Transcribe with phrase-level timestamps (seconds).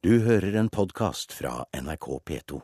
[0.00, 2.58] Du hører en podkast fra NRK P2.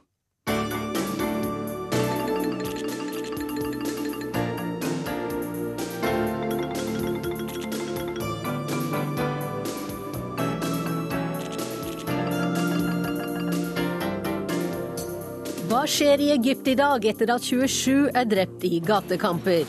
[15.69, 19.69] Hva skjer i Egypt i dag etter at 27 er drept i gatekamper?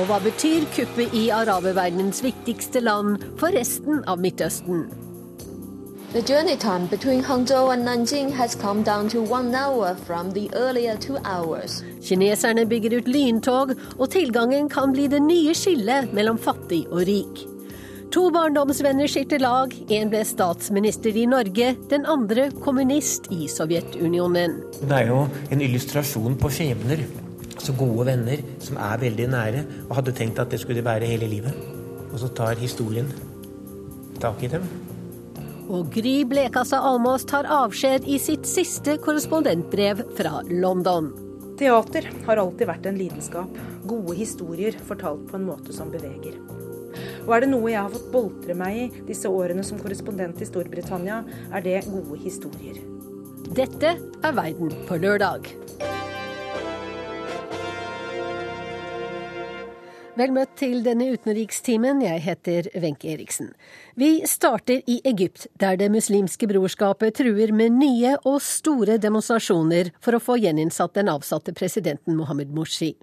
[0.00, 4.99] Og hva betyr kuppet i araberverdenens viktigste land for resten av Midtøsten?
[6.12, 10.50] The journey time between Hangzhou and Nanjing has come down to one hour from the
[10.54, 11.84] earlier two hours.
[12.02, 17.44] Kineserne bygger ut lyntog, og tilgangen kan bli det nye skillet mellom fattig og rik.
[18.10, 19.70] To barndomsvenner skifter lag.
[19.86, 24.58] En ble statsminister i Norge, den andre kommunist i Sovjetunionen.
[24.82, 27.06] Det er jo en illustrasjon på skjebner.
[27.54, 31.30] Så gode venner som er veldig nære, og hadde tenkt at det skulle være hele
[31.30, 31.54] livet.
[32.10, 33.14] Og så tar historien
[34.18, 34.66] tak i dem.
[35.70, 41.12] Og Gry Blekassa Almås tar avskjed i sitt siste korrespondentbrev fra London.
[41.60, 43.60] Teater har alltid vært en lidenskap.
[43.86, 46.40] Gode historier fortalt på en måte som beveger.
[47.22, 50.48] Og er det noe jeg har fått boltre meg i disse årene som korrespondent i
[50.48, 51.22] Storbritannia,
[51.54, 52.82] er det gode historier.
[53.54, 55.52] Dette er Verden på lørdag.
[60.18, 62.00] Vel møtt til denne utenrikstimen.
[62.02, 63.52] Jeg heter Wenche Eriksen.
[63.94, 70.16] Vi starter i Egypt, der Det muslimske brorskapet truer med nye og store demonstrasjoner for
[70.16, 72.96] å få gjeninnsatt den avsatte presidenten Mohammed Morsi.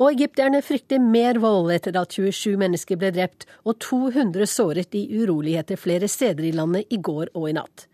[0.00, 5.04] Og egypterne frykter mer vold etter at 27 mennesker ble drept og 200 såret i
[5.12, 7.86] uroligheter flere steder i landet i går og i natt.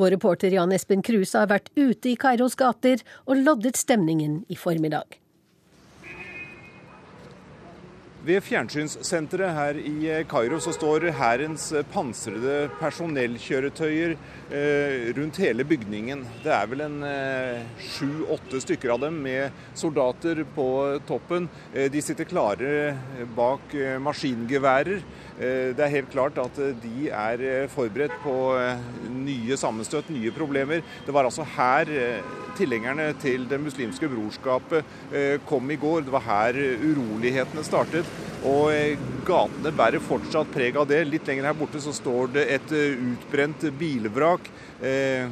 [0.00, 4.56] Vår reporter Jan Espen Kruse har vært ute i Kairos gater og loddet stemningen i
[4.56, 5.18] formiddag.
[8.28, 14.10] Ved fjernsynssenteret her i Kairo så står hærens pansrede personellkjøretøyer
[14.52, 16.26] eh, rundt hele bygningen.
[16.42, 16.98] Det er vel en
[17.80, 20.68] sju-åtte eh, stykker av dem med soldater på
[21.08, 21.46] toppen.
[21.72, 22.92] Eh, de sitter klare
[23.38, 23.72] bak
[24.04, 25.00] maskingeværer.
[25.38, 28.32] Det er helt klart at de er forberedt på
[29.22, 30.82] nye sammenstøt, nye problemer.
[31.06, 31.92] Det var altså her
[32.58, 34.98] tilhengerne til Det muslimske brorskapet
[35.46, 36.08] kom i går.
[36.08, 38.17] Det var her urolighetene startet.
[38.46, 41.00] Og gatene bærer fortsatt preg av det.
[41.08, 44.46] Litt lenger her borte så står det et utbrent bilvrak.
[44.78, 45.26] Eh,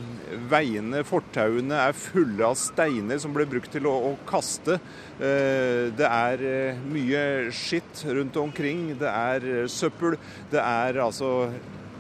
[0.51, 4.81] veiene, fortauene, er fulle av steiner som ble brukt til å, å kaste.
[5.21, 7.23] Eh, det er eh, mye
[7.55, 8.89] skitt rundt omkring.
[8.99, 10.19] Det er søppel.
[10.51, 11.53] Det er altså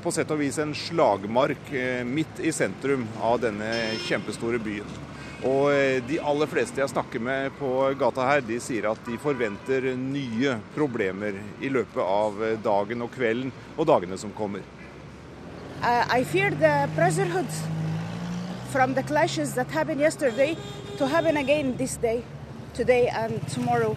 [0.03, 1.71] på sett og vis en slagmark
[2.07, 3.71] midt i sentrum av denne
[4.07, 4.91] kjempestore byen.
[5.47, 7.69] Og De aller fleste jeg snakker med på
[7.99, 13.53] gata her, de sier at de forventer nye problemer i løpet av dagen og kvelden
[13.77, 14.65] og dagene som kommer.
[15.83, 17.47] Uh, I fear the brotherhood
[18.73, 20.57] from the clashes that happened yesterday
[20.99, 22.25] to happen again this day,
[22.75, 23.97] today and tomorrow.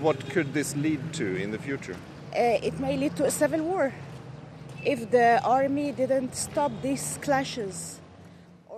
[0.00, 1.96] What could this lead to in the future?
[2.34, 3.92] Uh, it may lead to a civil war
[4.84, 8.00] if the army didn't stop these clashes.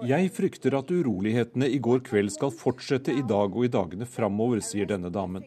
[0.04, 4.60] Jeg frykter at urolighetene i går kveld skal fortsette i dag og i dagene framover,
[4.60, 5.46] sier denne damen.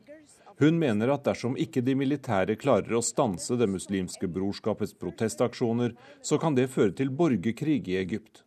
[0.59, 6.39] Hun mener at dersom ikke de militære klarer å stanse Det muslimske brorskapets protestaksjoner, så
[6.41, 8.43] kan det føre til borgerkrig i Egypt.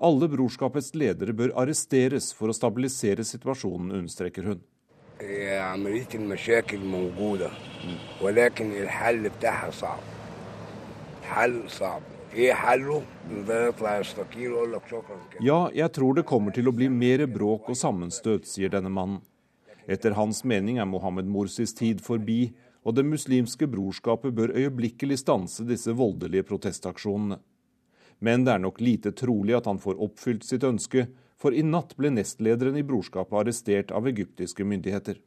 [0.00, 4.60] Alle brorskapets ledere bør arresteres for å stabilisere situasjonen, understreker hun.
[15.42, 19.22] Ja, jeg tror det kommer til å bli mer bråk og sammenstøt, sier denne mannen.
[19.90, 22.52] Etter hans mening er Mohammed Morsis tid forbi,
[22.86, 27.40] og Det muslimske brorskapet bør øyeblikkelig stanse disse voldelige protestaksjonene.
[28.20, 31.08] Men det er nok lite trolig at han får oppfylt sitt ønske,
[31.40, 35.18] for i natt ble nestlederen i brorskapet arrestert av egyptiske myndigheter.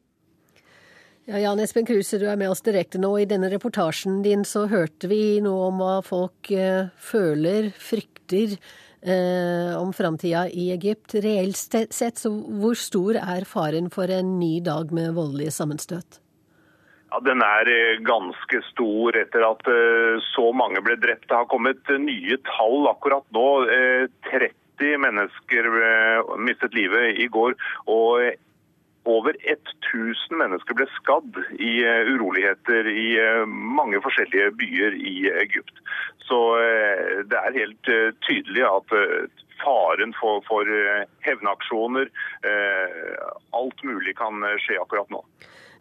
[1.25, 3.13] Ja, Jan Espen Kruse, du er med oss direkte nå.
[3.15, 9.71] I denne reportasjen din så hørte vi noe om hva folk eh, føler, frykter eh,
[9.79, 11.15] om framtida i Egypt.
[11.23, 16.19] Reelt sett, så hvor stor er faren for en ny dag med voldelige sammenstøt?
[17.13, 21.29] Ja, Den er eh, ganske stor etter at eh, så mange ble drept.
[21.29, 23.47] Det har kommet nye tall akkurat nå.
[24.27, 25.69] 30 eh, mennesker
[26.41, 27.55] mistet livet i går.
[27.87, 28.33] og
[29.09, 31.73] over 1000 mennesker ble skadd i
[32.07, 33.07] uroligheter i
[33.47, 35.81] mange forskjellige byer i Egypt.
[36.27, 39.25] Så eh, det er helt eh, tydelig at eh,
[39.63, 40.67] faren for, for
[41.23, 42.09] hevnaksjoner,
[43.55, 45.21] alt mulig kan skje akkurat nå.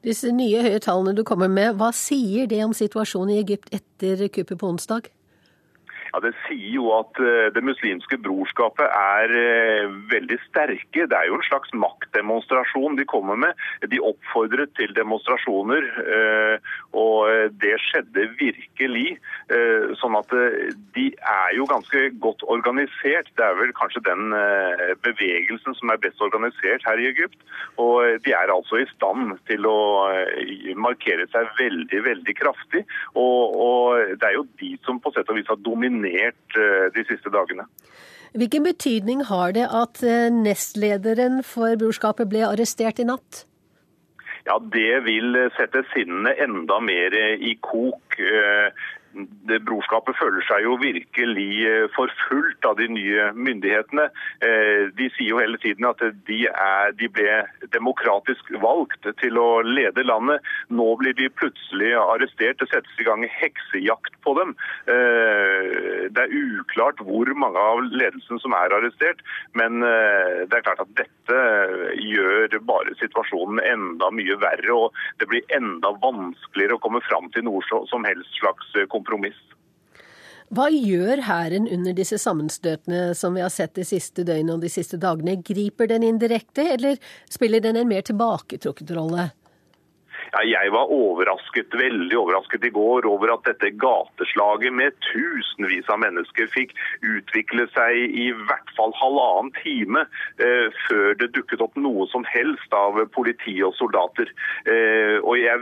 [0.07, 4.23] Disse nye høye tallene du kommer med, hva sier det om situasjonen i Egypt etter
[4.29, 5.09] kuppet på onsdag?
[6.13, 11.07] Ja, Det sier jo at eh, det muslimske brorskapet er eh, veldig sterke.
[11.09, 13.63] Det er jo en slags maktdemonstrasjon de kommer med.
[13.89, 19.17] De oppfordret til demonstrasjoner, eh, og det skjedde virkelig.
[20.01, 20.31] Sånn at
[20.97, 23.31] de er jo ganske godt organisert.
[23.39, 24.35] Det er vel kanskje den
[25.05, 27.39] bevegelsen som er best organisert her i Egypt.
[27.81, 29.79] Og de er altså i stand til å
[30.77, 32.85] markere seg veldig, veldig kraftig.
[33.15, 37.05] Og, og det er jo de som på sett og vis har dominert eh, de
[37.09, 37.67] siste dagene.
[38.33, 43.45] Hvilken betydning har det at eh, nestlederen for brorskapet ble arrestert i natt?
[44.47, 48.17] Ja, Det vil sette sinnene enda mer i kok.
[49.49, 54.07] Det brorskapet føler seg jo virkelig eh, forfulgt av de nye myndighetene.
[54.45, 57.43] Eh, de sier jo hele tiden at de, er, de, ble
[57.75, 60.41] demokratisk valgt til å lede landet.
[60.73, 62.61] Nå blir de plutselig arrestert.
[62.63, 64.55] Det settes i gang heksejakt på dem.
[64.89, 69.21] Eh, det er uklart hvor mange av ledelsen som er arrestert,
[69.59, 71.39] men det er klart at dette
[72.01, 74.73] gjør bare situasjonen enda mye verre.
[74.73, 79.43] og Det blir enda vanskeligere å komme fram til noe som helst slags kompromiss kompromiss.
[80.53, 84.69] Hva gjør hæren under disse sammenstøtene som vi har sett de siste døgnene og de
[84.73, 85.39] siste dagene?
[85.41, 86.99] Griper den indirekte, eller
[87.33, 89.31] spiller den en mer tilbaketrukket rolle?
[90.33, 96.01] Ja, jeg var overrasket, veldig overrasket i går over at dette gateslaget med tusenvis av
[96.05, 96.73] mennesker fikk
[97.05, 100.05] utvikle seg i hvert fall halvannen time
[100.41, 104.33] eh, før det dukket opp noe som helst av politi og soldater.
[104.65, 105.61] Eh, og jeg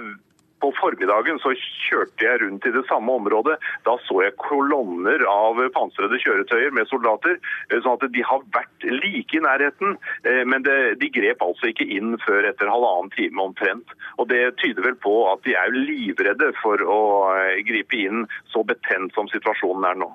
[0.60, 3.56] på formiddagen så kjørte jeg rundt i det samme området.
[3.88, 7.38] Da så jeg kolonner av pansrede kjøretøyer med soldater.
[7.70, 9.96] Eh, sånn at de har vært like i nærheten,
[10.28, 13.96] eh, men de grep altså ikke inn før etter halvannen time omtrent.
[14.18, 17.00] Og Det tyder vel på at de er livredde for å
[17.34, 20.12] eh, gripe inn så betent som situasjonen er nå.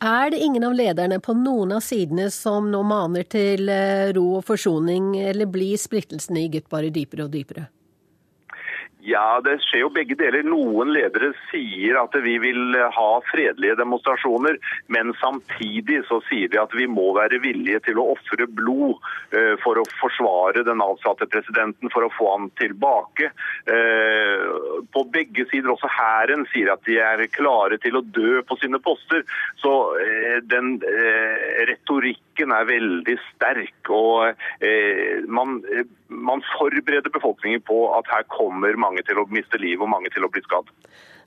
[0.00, 3.68] Er det ingen av lederne på noen av sidene som nå maner til
[4.16, 7.66] ro og forsoning, eller blir splittelsene i Egypt bare dypere og dypere?
[9.02, 10.44] Ja, det skjer jo begge deler.
[10.44, 14.58] Noen ledere sier at vi vil ha fredelige demonstrasjoner,
[14.92, 18.98] men samtidig så sier de at vi må være villige til å ofre blod
[19.32, 23.30] uh, for å forsvare den avsatte presidenten, for å få han tilbake.
[23.70, 28.58] Uh, på begge sider, også hæren, sier at de er klare til å dø på
[28.60, 29.24] sine poster.
[29.62, 30.76] Så uh, den
[31.70, 33.88] retorikken er veldig sterk.
[33.90, 34.36] og
[35.30, 35.60] man,
[36.10, 40.26] man forbereder befolkningen på at her kommer mange til å miste livet og mange til
[40.26, 40.68] å bli skadd.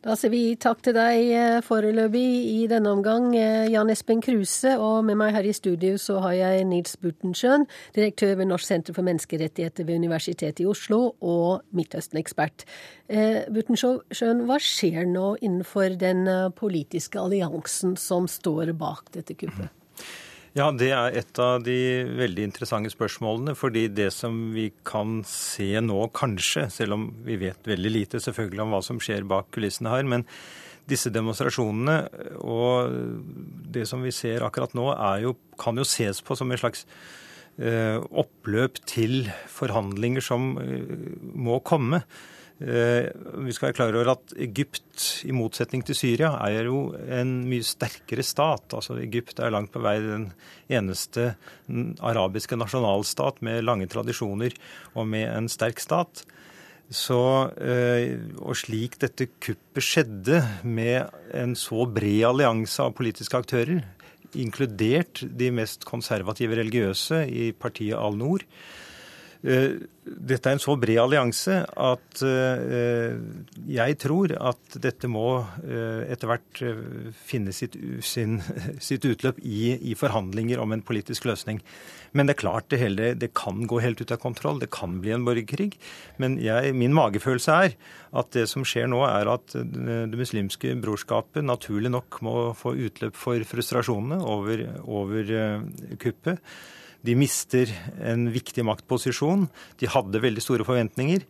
[0.04, 4.74] Da sier vi takk til deg eh, foreløpig i denne omgang, eh, Jan Espen Kruse.
[4.76, 7.64] Og med meg her i studio så har jeg Nils Burtensjøen,
[7.96, 12.66] direktør ved Norsk senter for menneskerettigheter ved Universitetet i Oslo, og Midtøsten-ekspert.
[13.08, 16.28] Eh, Burtensjøen, hva skjer nå innenfor den
[16.60, 19.72] politiske alliansen som står bak dette kuppet?
[20.54, 21.76] Ja, det er et av de
[22.14, 23.56] veldig interessante spørsmålene.
[23.58, 28.62] Fordi det som vi kan se nå, kanskje, selv om vi vet veldig lite selvfølgelig
[28.62, 30.28] om hva som skjer bak kulissene her, men
[30.90, 31.96] disse demonstrasjonene
[32.44, 32.94] og
[33.74, 34.92] det som vi ser akkurat nå,
[35.24, 36.84] jo, kan jo ses på som en slags
[37.58, 40.86] eh, oppløp til forhandlinger som eh,
[41.34, 42.04] må komme.
[42.64, 43.10] Eh,
[43.44, 47.66] vi skal være klar over at Egypt, i motsetning til Syria, er jo en mye
[47.68, 48.72] sterkere stat.
[48.78, 50.30] Altså Egypt er langt på vei den
[50.72, 51.34] eneste
[52.00, 54.56] arabiske nasjonalstat med lange tradisjoner
[54.96, 56.24] og med en sterk stat.
[56.94, 63.84] Så, eh, og slik dette kuppet skjedde, med en så bred allianse av politiske aktører,
[64.40, 68.46] inkludert de mest konservative religiøse i partiet Al-Noor,
[69.44, 73.16] dette er en så bred allianse at eh,
[73.68, 76.62] jeg tror at dette må eh, etter hvert
[77.28, 77.76] finne sitt,
[78.08, 78.38] sin,
[78.88, 81.60] sitt utløp i, i, forhandlinger om en politisk løsning.
[82.16, 84.62] Men det er klart det, hele, det kan gå helt ut av kontroll.
[84.64, 85.74] Det kan bli en borgerkrig.
[86.24, 87.76] Men jeg, min magefølelse er
[88.16, 93.20] at det som skjer nå, er at det muslimske brorskapet naturlig nok må få utløp
[93.20, 95.36] for frustrasjonene over, over
[96.00, 96.40] kuppet.
[97.04, 97.72] De mister
[98.04, 99.50] en viktig maktposisjon.
[99.80, 101.28] De hadde veldig store forventninger.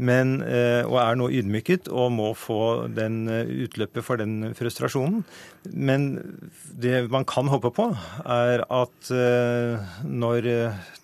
[0.00, 5.24] Men, eh, og er nå ydmyket og må få den eh, utløpet for den frustrasjonen.
[5.76, 6.06] Men
[6.80, 7.90] det man kan håpe på,
[8.24, 10.48] er at eh, når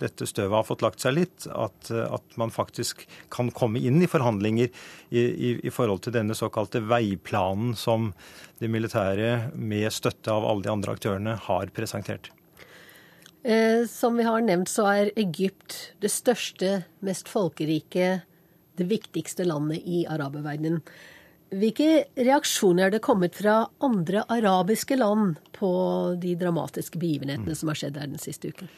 [0.01, 4.09] dette støvet har fått lagt seg litt, at, at man faktisk kan komme inn i
[4.09, 4.71] forhandlinger
[5.11, 8.15] i, i, i, forhold til denne såkalte veiplanen som
[8.63, 12.33] det militære med støtte av alle de andre aktørene har presentert.
[13.47, 18.09] Eh, som vi har nevnt, så er Egypt det største, mest folkerike,
[18.75, 20.81] det viktigste landet i araberverdenen.
[21.55, 25.71] Hvilke reaksjoner er det kommet fra andre arabiske land på
[26.19, 28.73] de dramatiske begivenhetene som har skjedd her den siste uken?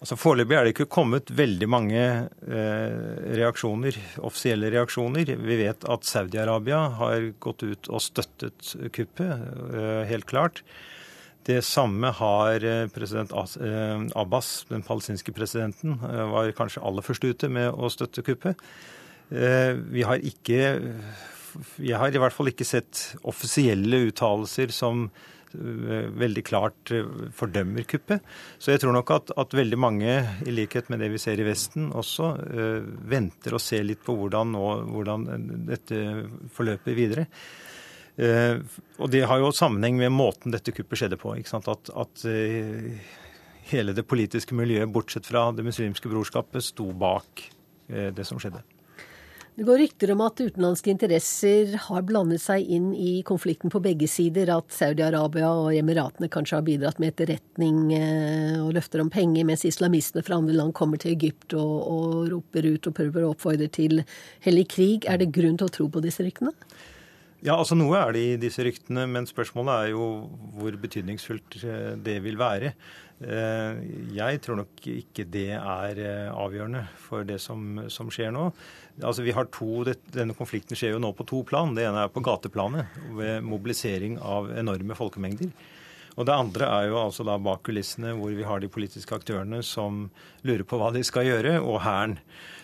[0.00, 3.00] Altså Foreløpig er det ikke kommet veldig mange eh,
[3.36, 5.34] reaksjoner, offisielle reaksjoner.
[5.36, 9.44] Vi vet at Saudi-Arabia har gått ut og støttet kuppet,
[9.76, 10.64] eh, helt klart.
[11.50, 17.26] Det samme har eh, president eh, Abbas, den palestinske presidenten, eh, var kanskje aller først
[17.26, 18.60] ute med å støtte kuppet.
[19.30, 20.56] Vi har ikke
[21.78, 25.04] Jeg har i hvert fall ikke sett offisielle uttalelser som
[25.54, 26.90] veldig klart
[27.38, 28.26] fordømmer kuppet.
[28.58, 30.16] Så jeg tror nok at, at, veldig mange,
[30.46, 32.32] i likhet med det vi ser i Vesten også,
[33.06, 35.26] venter og ser litt på hvordan, nå, hvordan
[35.70, 36.02] dette
[36.58, 37.28] forløper videre.
[38.20, 38.60] Uh,
[39.00, 41.32] og det har jo sammenheng med måten dette kuppet skjedde på.
[41.34, 43.14] At, at uh,
[43.70, 47.48] hele det politiske miljøet, bortsett fra Det muslimske brorskapet, sto bak
[47.90, 48.60] det som skjedde.
[49.60, 54.06] Det går rykter om at utenlandske interesser har blandet seg inn i konflikten på begge
[54.08, 54.48] sider.
[54.54, 59.66] At Saudi-Arabia og Emiratene kanskje har bidratt med etterretning eh, og løfter om penger, mens
[59.68, 63.68] islamistene fra andre land kommer til Egypt og, og roper ut og prøver å oppfordre
[63.74, 64.00] til
[64.46, 65.04] hellig krig.
[65.04, 66.54] Er det grunn til å tro på disse ryktene?
[67.40, 70.08] Ja, altså Noe er det i disse ryktene, men spørsmålet er jo
[70.58, 72.74] hvor betydningsfullt eh, det vil være.
[73.20, 73.80] Eh,
[74.16, 76.02] jeg tror nok ikke det er
[76.34, 78.50] avgjørende for det som, som skjer nå.
[79.00, 81.72] Altså vi har to, Denne konflikten skjer jo nå på to plan.
[81.76, 85.52] Det ene er på gateplanet, ved mobilisering av enorme folkemengder.
[86.18, 89.62] Og det andre er jo altså da bak kulissene, hvor vi har de politiske aktørene
[89.64, 90.08] som
[90.44, 92.18] lurer på hva de skal gjøre, og Hæren.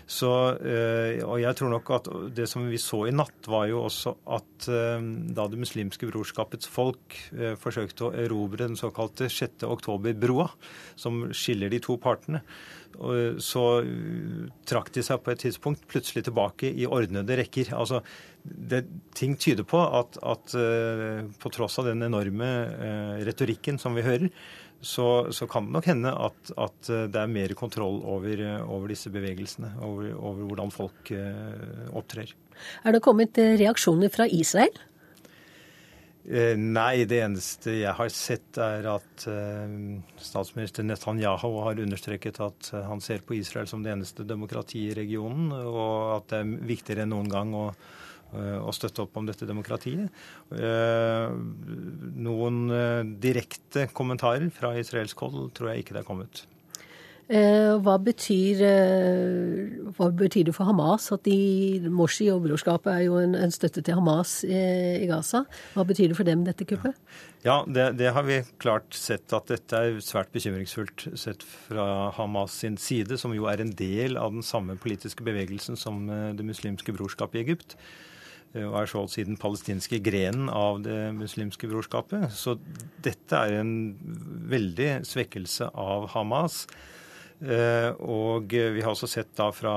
[0.06, 0.30] Så,
[0.62, 4.14] eh, og jeg tror nok at Det som vi så i natt, var jo også
[4.36, 5.02] at eh,
[5.34, 9.66] da Det muslimske brorskapets folk eh, forsøkte å erobre den såkalte 6.
[9.66, 10.46] oktober-broa,
[10.94, 12.44] som skiller de to partene,
[12.96, 13.62] så
[14.64, 17.75] trakk de seg på et tidspunkt plutselig tilbake i ordnede rekker.
[17.76, 17.98] Altså,
[18.40, 20.54] det, ting tyder på at, at
[21.36, 22.48] på tross av den enorme
[23.26, 24.32] retorikken som vi hører,
[24.80, 29.11] så, så, kan det nok hende at, at, det er mer kontroll over, over disse
[29.12, 29.73] bevegelsene.
[29.83, 32.35] Over, over, hvordan folk eh, opptrer.
[32.85, 34.76] Er det kommet eh, reaksjoner fra Israel?
[36.26, 39.76] Eh, nei, det eneste jeg har sett, er at eh,
[40.23, 45.52] statsminister Netanyahu har understreket at han ser på Israel som det eneste demokratiet i regionen,
[45.54, 47.71] og at det er viktigere enn noen gang å
[48.35, 50.11] Eh, å støtte opp om dette demokratiet.
[53.26, 56.47] Eh, eh, direkte kommentarer fra israelsk hold tror jeg ikke det er kommet.
[57.26, 58.61] Hva betyr,
[59.97, 63.83] hva betyr, det for Hamas at de Morsi og brorskapet er jo en, en støtte
[63.83, 65.40] til Hamas i Gaza?
[65.75, 66.95] Hva betyr det for dem, dette kuppet?
[67.42, 72.61] Ja, det, det, har vi klart sett at dette er svært bekymringsfullt sett fra Hamas
[72.62, 76.95] sin side, som jo er en del av den samme politiske bevegelsen som Det muslimske
[76.95, 77.75] brorskapet i Egypt.
[78.54, 82.28] Eh, og er å si den palestinske grenen av det muslimske brorskapet.
[82.34, 82.56] Så
[83.04, 83.72] dette er en
[84.50, 86.64] veldig svekkelse av Hamas.
[87.36, 89.72] Eh, og vi har også sett da fra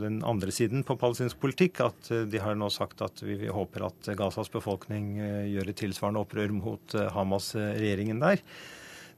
[0.00, 3.88] den andre siden på palestinsk politikk at eh, de har nå sagt at vi håper
[3.90, 5.18] at Gazas befolkning
[5.52, 8.40] gjør et tilsvarende opprør mot Hamas-regjeringen der.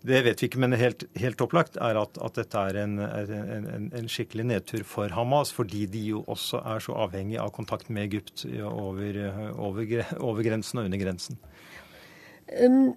[0.04, 3.86] Det vet vi ikke, men helt, helt opplagt er at, at dette er en, en,
[3.88, 8.10] en, skikkelig nedtur for Hamas, fordi de jo også er så avhengig av kontakt med
[8.10, 9.16] Egypt over,
[9.56, 11.40] over, over grensen og under grensen.
[12.60, 12.92] Um,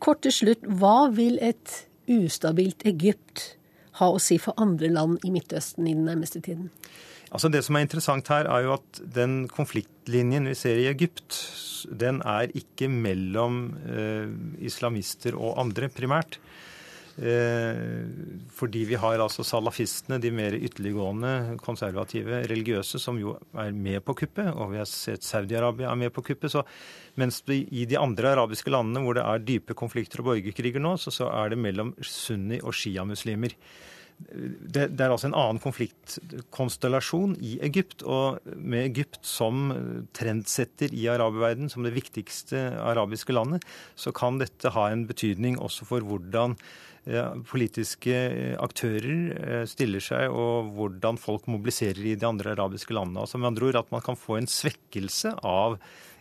[0.00, 3.44] kort til slutt, hva vil et ustabilt Egypt
[4.00, 6.70] ha å si for andre land i Midtøsten i den nærmeste tiden?
[7.28, 11.36] Altså Det som er interessant her, er jo at den konfliktlinjen vi ser i Egypt,
[11.92, 14.30] den er ikke mellom eh,
[14.64, 16.40] islamister og andre, primært.
[17.18, 18.06] Eh,
[18.54, 24.14] fordi vi har altså salafistene, de mer ytterliggående, konservative, religiøse, som jo er med på
[24.22, 24.48] kuppet.
[24.54, 26.54] Og vi har sett Saudi-Arabia er med på kuppet.
[26.54, 26.64] Så
[27.18, 30.96] mens det, i de andre arabiske landene hvor det er dype konflikter og borgerkriger nå,
[30.96, 33.56] så, så er det mellom sunni- og sjiamuslimer
[34.18, 38.02] det, det, er altså en annen konfliktkonstellasjon i Egypt.
[38.02, 39.70] Og med Egypt som
[40.16, 43.64] trendsetter i araberverdenen, som det viktigste arabiske landet,
[43.98, 46.58] så kan dette ha en betydning også for hvordan
[47.48, 48.16] politiske
[48.60, 53.24] aktører eh, stiller seg, og hvordan folk mobiliserer i de andre arabiske landene.
[53.24, 55.78] Altså med andre ord at man kan få en svekkelse av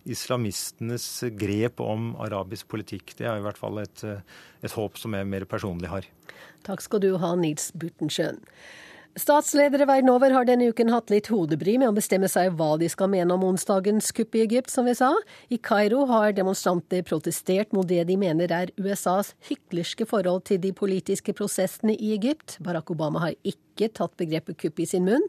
[0.08, 1.06] islamistenes
[1.38, 3.16] grep om arabisk politikk.
[3.20, 4.04] Det er i hvert fall et,
[4.64, 6.08] et håp som jeg mer personlig har.
[6.68, 8.42] Takk skal du ha, Nils Buttensjøen.
[9.18, 12.86] Statsledere verden over har denne uken hatt litt hodebry med å bestemme seg hva de
[12.92, 15.10] skal mene om onsdagens kupp i Egypt, som vi sa.
[15.50, 20.70] I Kairo har demonstranter protestert mot det de mener er USAs hyklerske forhold til de
[20.70, 22.60] politiske prosessene i Egypt.
[22.62, 25.26] Barack Obama har ikke tatt begrepet kupp i sin munn.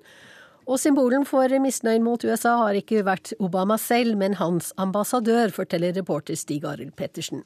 [0.69, 5.95] Og symbolen for misnøyen mot USA har ikke vært Obama selv, men hans ambassadør, forteller
[5.97, 7.41] reporter Stig Arild Pettersen.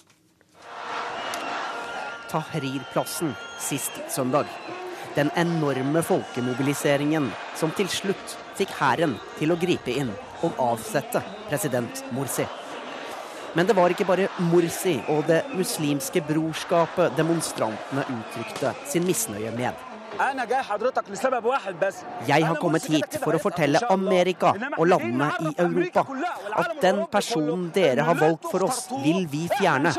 [2.32, 4.50] Tahrir-plassen sist søndag.
[5.14, 10.10] Den enorme folkemobiliseringen som til slutt fikk hæren til å gripe inn
[10.42, 12.48] og avsette president Morsi.
[13.54, 19.91] Men det var ikke bare Morsi og Det muslimske brorskapet demonstrantene uttrykte sin misnøye med.
[22.26, 26.04] Jeg har kommet hit for å fortelle Amerika og landene i Europa
[26.60, 29.92] at den personen dere har valgt for oss, vil vi fjerne.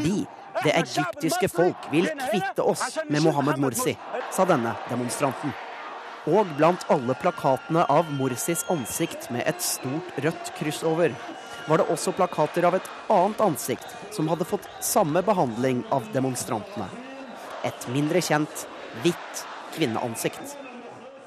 [0.00, 0.26] Vi,
[0.64, 3.96] det egyptiske folk, vil kvitte oss med Mohammed Morsi,
[4.32, 5.52] sa denne demonstranten.
[6.30, 11.14] Og blant alle plakatene av Morsis ansikt med et stort rødt kryss over,
[11.68, 16.88] var det også plakater av et annet ansikt som hadde fått samme behandling av demonstrantene.
[17.64, 18.66] Et mindre kjent,
[19.04, 20.56] hvitt kvinneansikt.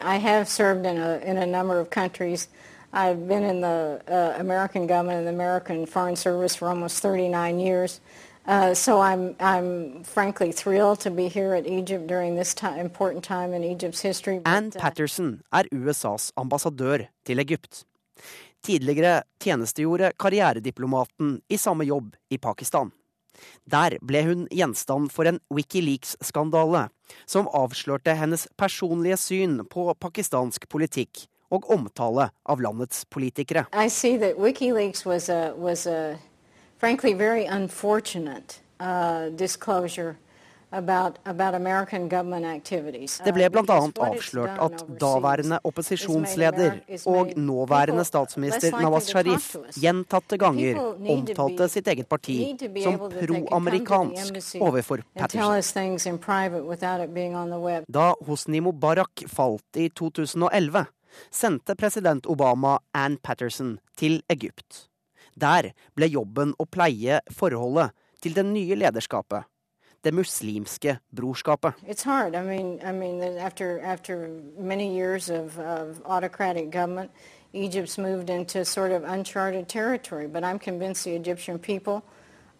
[0.01, 2.47] I have served in a, in a number of countries.
[2.93, 7.59] I've been in the uh, American government and the American Foreign Service for almost 39
[7.59, 8.01] years.
[8.45, 13.23] Uh, so I'm, I'm frankly thrilled to be here at Egypt during this time, important
[13.23, 14.41] time in Egypt's history.
[14.45, 17.85] Ann uh, Patterson er USAs ambassadør til Egypt.
[18.63, 22.91] Tidligere tjenestegjorde karrierediplomaten i samme jobb i Pakistan.
[23.65, 26.87] Der ble hun gjenstand for en Wikileaks-skandale,
[27.25, 33.67] som avslørte hennes personlige syn på pakistansk politikk og omtale av landets politikere.
[33.73, 36.17] WikiLeaks was a, was a
[36.77, 40.17] frankly very unfortunate uh, disclosure
[40.73, 40.81] det
[43.35, 43.75] ble bl.a.
[44.07, 46.71] avslørt at daværende opposisjonsleder
[47.11, 49.45] og nåværende statsminister Nawaz Sharif
[49.77, 50.79] gjentatte ganger
[51.13, 55.61] omtalte sitt eget parti som pro-amerikansk overfor Patterson.
[57.87, 60.85] Da Hosni Mubarak falt i 2011,
[61.29, 64.89] sendte president Obama Ann Patterson til Egypt.
[65.37, 69.43] Der ble jobben å pleie forholdet til det nye lederskapet
[70.03, 71.73] det muslimske brorskapet.
[72.35, 74.27] I mean, I mean, after, after
[75.29, 77.11] of, of autocratic government,
[77.53, 80.27] Egypt's moved into sort of uncharted territory.
[80.27, 82.01] But I'm convinced the Egyptian people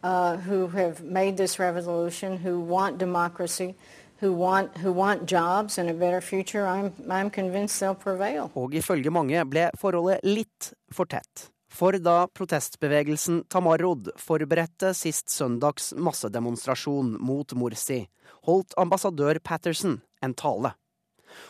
[0.04, 3.76] uh, who have made this revolution, who want democracy,
[4.20, 8.52] who want, who want jobs and a better future, I'm, I'm convinced they'll prevail.
[8.56, 11.50] Og ifølge mange ble forholdet litt for tett.
[11.74, 18.04] For da protestbevegelsen Tamarod forberedte sist søndags massedemonstrasjon mot Morsi,
[18.46, 20.76] holdt ambassadør Patterson en tale.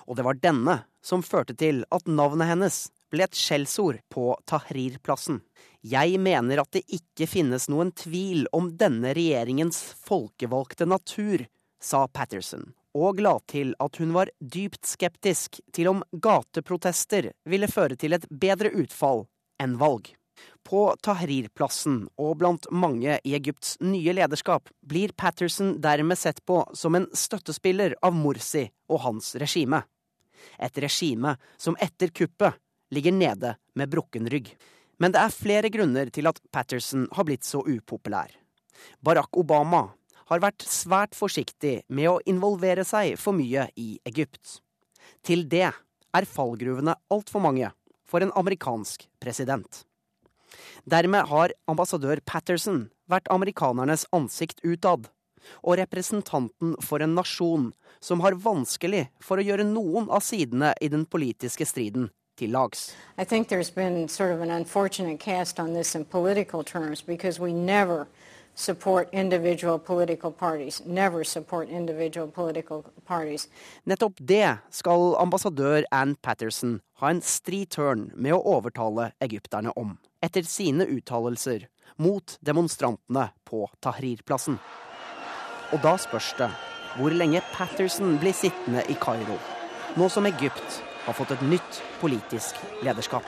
[0.08, 2.78] Og det var denne som førte til at navnet hennes
[3.12, 5.42] ble et skjellsord på Tahrir-plassen.
[5.84, 11.44] Jeg mener at det ikke finnes noen tvil om denne regjeringens folkevalgte natur,
[11.84, 18.00] sa Patterson, og la til at hun var dypt skeptisk til om gateprotester ville føre
[18.00, 19.26] til et bedre utfall
[19.64, 19.80] enn.
[20.64, 26.96] På Tahrir-plassen og blant mange i Egypts nye lederskap blir Patterson dermed sett på som
[26.96, 29.84] en støttespiller av Morsi og hans regime.
[30.60, 32.56] Et regime som etter kuppet
[32.94, 34.54] ligger nede med brukken rygg.
[35.00, 38.32] Men det er flere grunner til at Patterson har blitt så upopulær.
[39.04, 39.90] Barack Obama
[40.32, 44.60] har vært svært forsiktig med å involvere seg for mye i Egypt.
[45.26, 47.72] Til det er fallgruvene altfor mange
[48.14, 49.82] for en amerikansk president.
[50.86, 55.10] Dermed har ambassadør Patterson vært amerikanernes ansikt utad,
[55.66, 60.92] og representanten for en nasjon som har vanskelig for å gjøre noen av sidene i
[60.94, 62.56] den politiske striden til.
[63.18, 67.40] I think there's been sort of an unfortunate cast on this in political terms because
[67.40, 68.08] we never
[68.56, 70.82] support individual political parties.
[70.86, 73.48] Never support individual political parties.
[73.84, 79.98] Nettopp det skal ambassadør Ann Patterson ha en stri tørn med å overtale egypterne om,
[80.24, 84.60] etter sine uttalelser mot demonstrantene på Tahrir-plassen.
[85.74, 86.50] Og da spørs det
[86.98, 89.40] hvor lenge Patterson blir sittende i Kairo,
[89.98, 93.26] nå som Egypt har fått et nytt politisk lederskap.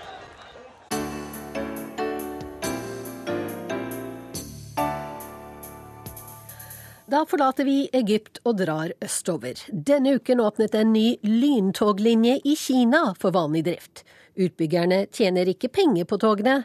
[7.15, 9.55] Da forlater vi Egypt og drar østover.
[9.71, 14.01] Denne uken åpnet en ny lyntoglinje i Kina for vanlig drift.
[14.35, 16.55] Utbyggerne tjener ikke penger på togene,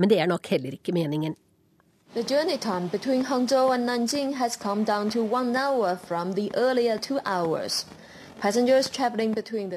[0.00, 1.34] men det er nok heller ikke meningen.
[2.14, 6.48] The journey time between Hangzhou and Nanjing has come down to one hour from the
[6.56, 7.84] earlier two hours.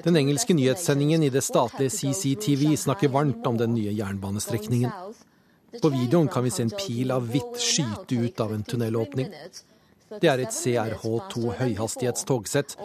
[0.05, 4.91] Den engelske nyhetssendingen i det statlige CCTV snakker varmt om den nye jernbanestrekningen.
[5.81, 9.27] På videoen kan vi se en pil av hvitt skyte ut av en tunnelåpning.
[10.19, 12.76] Det er et CRH2 høyhastighetstogsett,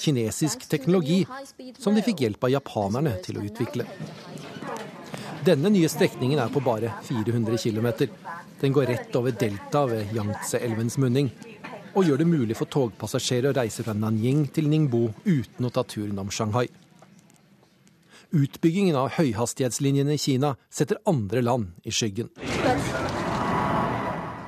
[0.00, 1.26] kinesisk teknologi,
[1.78, 3.84] som de fikk hjelp av japanerne til å utvikle.
[5.44, 7.88] Denne nye strekningen er på bare 400 km.
[8.60, 11.30] Den går rett over delta ved Yangtze-elvens munning,
[11.94, 15.84] og gjør det mulig for togpassasjerer å reise fra Nanjing til Ningbo uten å ta
[15.84, 16.68] turen om Shanghai.
[18.30, 22.30] Utbyggingen av høyhastighetslinjene i Kina setter andre land i skyggen.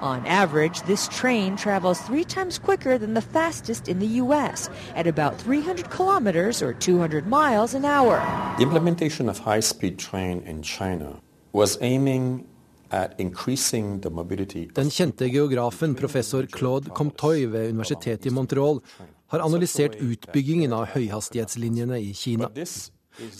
[0.02, 4.68] On average, this train travels three times quicker than the fastest in the U.S.
[4.96, 8.18] at about 300 kilometers or 200 miles an hour.
[8.56, 11.20] The implementation of high-speed train in China
[11.52, 12.48] was aiming
[12.90, 18.82] at increasing the mobility Den kjente geografen professor Claude Comtoy ved universitetet i Montreal
[19.26, 22.50] har analysert utbyggingen av høyhastighetslinjene i Kina.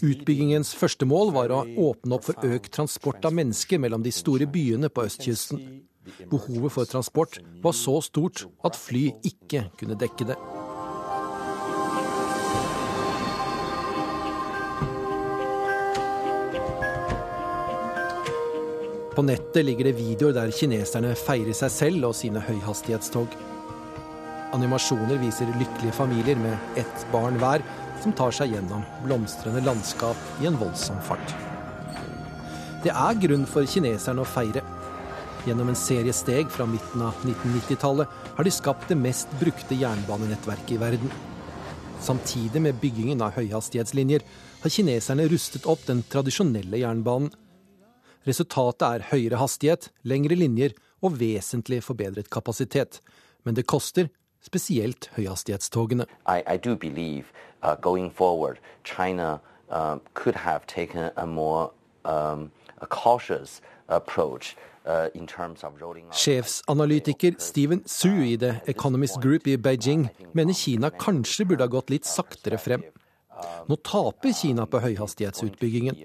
[0.01, 4.46] Utbyggingens første mål var å åpne opp for økt transport av mennesker mellom de store
[4.46, 5.83] byene på østkysten.
[6.31, 10.38] Behovet for transport var så stort at fly ikke kunne dekke det.
[19.12, 23.35] På nettet ligger det videoer der kineserne feirer seg selv og sine høyhastighetstog.
[24.57, 27.65] Animasjoner viser lykkelige familier med ett barn hver
[28.03, 31.37] som tar seg gjennom blomstrende landskap i en voldsom fart.
[32.83, 34.65] Det er grunn for kineserne å feire.
[35.43, 40.77] Gjennom en serie steg fra midten av 1990-tallet har de skapt det mest brukte jernbanenettverket
[40.77, 41.11] i verden.
[42.03, 44.23] Samtidig med byggingen av høyhastighetslinjer
[44.63, 47.33] har kineserne rustet opp den tradisjonelle jernbanen.
[48.23, 53.01] Resultatet er høyere hastighet, lengre linjer og vesentlig forbedret kapasitet.
[53.43, 54.13] Men det koster,
[54.47, 56.07] spesielt høyhastighetstogene.
[56.23, 57.27] I, I do believe
[57.67, 57.75] uh,
[58.15, 60.63] forward, China uh, could have
[62.05, 62.51] um,
[63.89, 66.11] approach uh.
[66.12, 71.92] Sjefsanalytiker Steven Su i The Economist Group i Beijing mener Kina kanskje burde ha gått
[71.92, 72.85] litt saktere frem.
[73.68, 75.99] Nå taper Kina på høyhastighetsutbyggingen.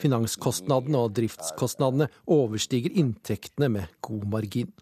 [0.00, 4.72] Finanskostnadene og driftskostnadene overstiger inntektene med god margin.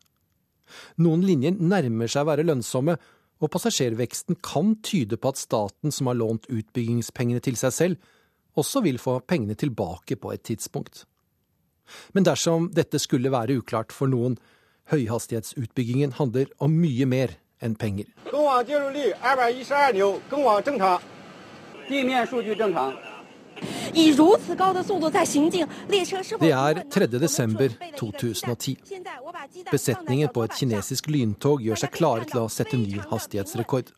[1.03, 2.97] Noen linjer nærmer seg å være lønnsomme,
[3.43, 8.13] og passasjerveksten kan tyde på at staten som har lånt utbyggingspengene til seg selv,
[8.55, 11.05] også vil få pengene tilbake på et tidspunkt.
[12.13, 14.37] Men dersom dette skulle være uklart for noen,
[14.93, 18.07] høyhastighetsutbyggingen handler om mye mer enn penger.
[26.41, 27.07] Det er 3.
[27.07, 28.77] desember 2010.
[29.71, 33.93] Besetningen på et kinesisk lyntog gjør seg klare til å sette ny hastighetsrekord.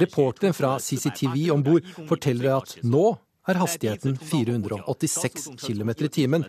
[0.00, 3.06] Reporteren fra CCTV om bord forteller at nå
[3.50, 6.46] er hastigheten 486 km i timen,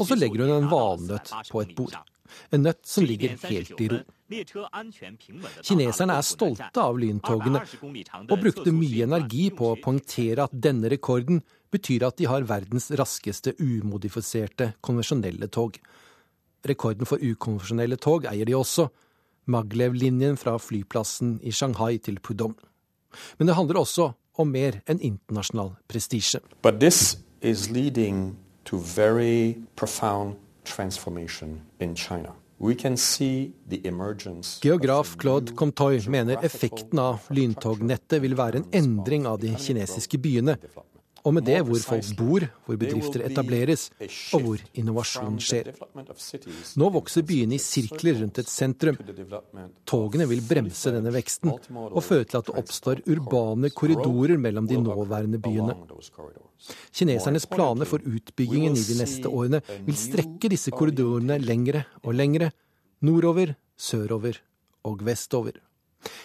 [0.00, 1.96] og så legger hun en valnøtt på et bord.
[2.52, 3.98] En nøtt som ligger helt i ro.
[5.62, 7.60] Kineserne er stolte av lyntogene,
[8.24, 12.90] og brukte mye energi på å poengtere at denne rekorden betyr at de har verdens
[12.96, 15.76] raskeste umodifiserte konvensjonelle tog.
[16.68, 18.88] Rekorden for ukonvensjonelle tog eier de også,
[19.50, 22.54] Maglev-linjen fra flyplassen i Shanghai til Pudong.
[23.40, 26.40] Men det handler også om mer enn internasjonal prestisje.
[27.42, 32.34] Is leading to very profound transformation in China.
[32.58, 38.68] We can see the emergence Geograf Claude Comtoy mener effekten av lyntognettet vil være en
[38.78, 40.54] endring av de kinesiske byene,
[41.22, 43.88] og med det hvor folk bor, hvor bedrifter etableres,
[44.34, 45.70] og hvor innovasjon skjer.
[46.80, 48.98] Nå vokser byene i sirkler rundt et sentrum.
[49.88, 54.80] Togene vil bremse denne veksten og føre til at det oppstår urbane korridorer mellom de
[54.82, 55.76] nåværende byene.
[56.94, 62.52] Kinesernes planer for utbyggingen i de neste årene vil strekke disse korridorene lengre og lengre,
[63.02, 64.38] nordover, sørover
[64.86, 65.58] og vestover.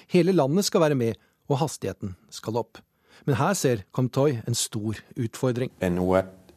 [0.09, 2.81] Hele landet skal være med, og hastigheten skal opp.
[3.27, 5.71] Men her ser Comtoy en stor utfordring.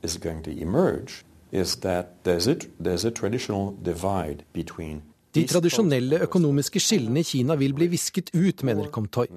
[0.03, 5.03] Is going to emerge is that there's a, there's a traditional divide between
[5.35, 9.29] De tradisjonelle økonomiske skillene i Kina vil bli visket ut, mener Comtoy.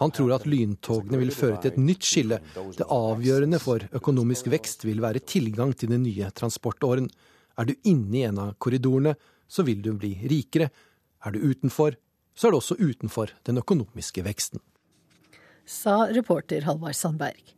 [0.00, 2.40] Han tror at lyntogene vil føre til et nytt skille.
[2.76, 7.08] Det avgjørende for økonomisk vekst vil være tilgang til den nye transportåren.
[7.56, 9.14] Er du inne i en av korridorene,
[9.48, 10.68] så vil du bli rikere.
[11.24, 11.96] Er du utenfor,
[12.34, 14.60] så er du også utenfor den økonomiske veksten
[15.66, 17.52] sa reporter Halvard Sandberg.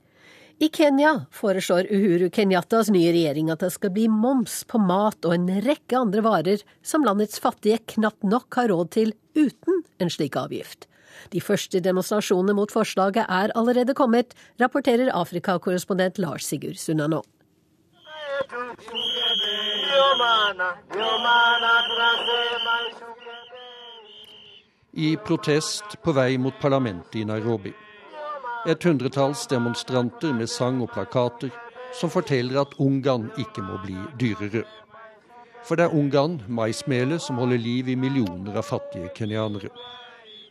[0.58, 5.36] I Kenya foreslår Uhuru Kenyattas nye regjering at det skal bli moms på mat og
[5.36, 10.34] en rekke andre varer som landets fattige knapt nok har råd til uten en slik
[10.40, 10.88] avgift.
[11.30, 17.22] De første demonstrasjonene mot forslaget er allerede kommet, rapporterer Afrikakorrespondent Lars Sigurd Sunnanå.
[24.98, 27.70] i protest på vei mot parlamentet i Nairobi.
[28.66, 31.50] Et hundretalls demonstranter med sang og plakater
[31.94, 34.64] som forteller at Ungarn ikke må bli dyrere.
[35.64, 39.70] For det er Ungarn, maismelet, som holder liv i millioner av fattige kenyanere.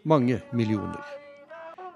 [0.04, 1.04] Mange millioner.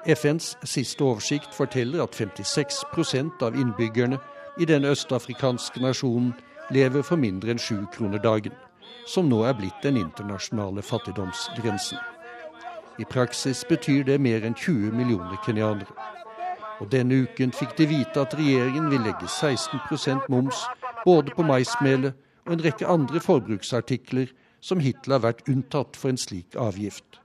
[0.05, 4.17] FNs siste oversikt forteller at 56% av innbyggerne
[4.59, 6.33] i den østafrikanske nasjonen
[6.71, 8.55] lever for mindre enn sju kroner dagen,
[9.07, 12.10] som nå er blitt den internasjonale fattigdomsgrensen.
[13.01, 15.89] I praksis betyr det mer enn 20 millioner kenyanere.
[16.81, 20.59] Og denne uken fikk de vite at regjeringen vil legge 16% moms
[21.05, 22.13] både på maismelet
[22.45, 24.29] og en rekke andre forbruksartikler
[24.61, 27.17] som hittil har vært unntatt for en slik avgift.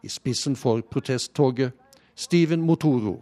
[0.00, 1.76] I spissen for protesttoget
[2.16, 3.18] Steven Motoro,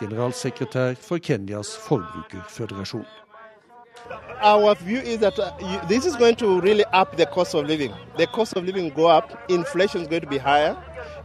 [0.00, 3.06] generalsekretær for Kenyas forbrukerføderasjon.
[4.42, 7.94] Our view is that uh, this is going to really up the cost of living.
[8.18, 8.64] The cost of.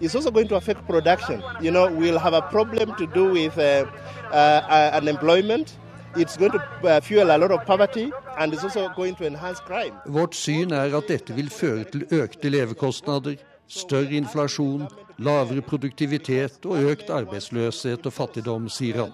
[0.01, 1.43] It's also going to affect production.
[1.61, 3.85] You know, we'll have a problem to do with uh,
[4.31, 5.77] uh, unemployment.
[6.15, 9.59] It's going to uh, fuel a lot of poverty, and it's also going to enhance
[9.59, 9.93] crime.
[10.07, 13.35] Vårt syn er at dette vil føre til økte levekostnader,
[13.67, 14.87] større inflasjon,
[15.19, 19.13] lavere produktivitet og økt arbeidsløshet og fattigdom, sier han.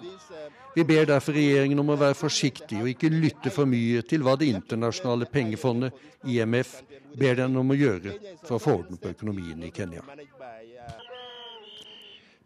[0.76, 4.36] Vi ber derfor regjeringen om å være forsiktig og ikke lytte for mye til hva
[4.36, 5.92] Det internasjonale pengefondet,
[6.24, 6.82] IMF,
[7.16, 10.04] ber den om å gjøre for å få orden på økonomien i Kenya.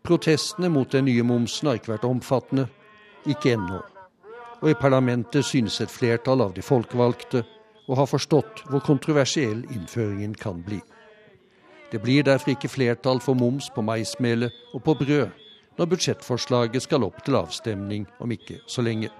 [0.02, 2.66] Protestene mot den nye momsen har ikke vært omfattende,
[3.28, 3.80] ikke ennå.
[4.60, 7.44] Og i parlamentet synes et flertall av de folkevalgte
[7.90, 10.80] å ha forstått hvor kontroversiell innføringen kan bli.
[11.90, 15.36] Det blir derfor ikke flertall for moms på maismelet og på brød
[15.78, 19.10] når budsjettforslaget skal opp til avstemning om ikke så lenge.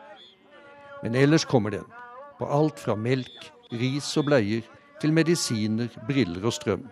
[1.03, 1.87] Men ellers kommer den,
[2.39, 4.65] på alt fra melk, ris og bleier
[5.01, 6.85] til medisiner, briller og strøm,